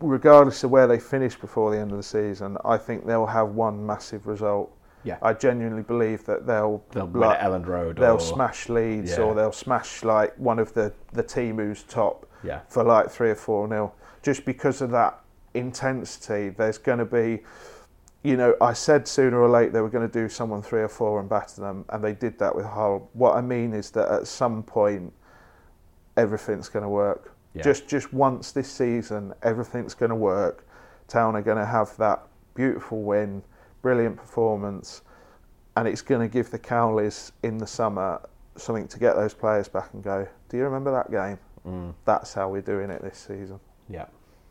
[0.00, 3.50] regardless of where they finish before the end of the season, I think they'll have
[3.50, 4.76] one massive result.
[5.04, 5.18] Yeah.
[5.20, 7.96] I genuinely believe that they'll They'll like, at Elland Road.
[7.96, 9.24] they'll or, smash Leeds Yeah.
[9.24, 13.30] or they'll smash like one of the the team who's top Yeah, for like three
[13.30, 13.94] or four nil.
[14.22, 15.18] Just because of that
[15.54, 17.42] intensity, there's going to be,
[18.22, 20.88] you know, I said sooner or later they were going to do someone three or
[20.88, 23.08] four and batter them, and they did that with Hull.
[23.14, 25.12] What I mean is that at some point,
[26.16, 27.34] everything's going to work.
[27.54, 27.62] Yeah.
[27.62, 30.66] Just just once this season, everything's going to work.
[31.08, 32.22] Town are going to have that
[32.54, 33.42] beautiful win,
[33.82, 35.02] brilliant performance,
[35.76, 38.20] and it's going to give the Cowleys in the summer
[38.56, 40.26] something to get those players back and go.
[40.48, 41.38] Do you remember that game?
[41.66, 43.58] Mm, That's how we're doing it this season.
[43.88, 44.06] yeah,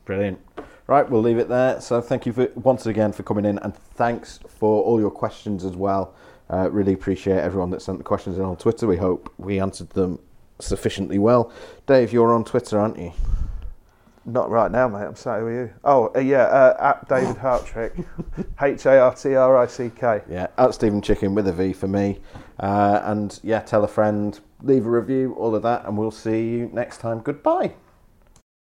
[0.05, 0.39] brilliant.
[0.87, 1.79] Right, we'll leave it there.
[1.79, 5.63] So thank you for once again for coming in, and thanks for all your questions
[5.63, 6.13] as well.
[6.49, 8.85] Uh, really appreciate everyone that sent the questions in on Twitter.
[8.85, 10.19] We hope we answered them
[10.59, 11.51] sufficiently well.
[11.87, 13.13] Dave, you're on Twitter, aren't you?
[14.25, 15.05] Not right now, mate.
[15.05, 15.73] I'm sorry with you.
[15.83, 18.05] Oh, uh, yeah, uh, at David Hartrick,
[18.61, 20.21] H A R T R I C K.
[20.29, 22.19] Yeah, at Steven Chicken with a V for me.
[22.59, 26.49] Uh, and yeah, tell a friend, leave a review, all of that, and we'll see
[26.49, 27.21] you next time.
[27.21, 27.73] Goodbye.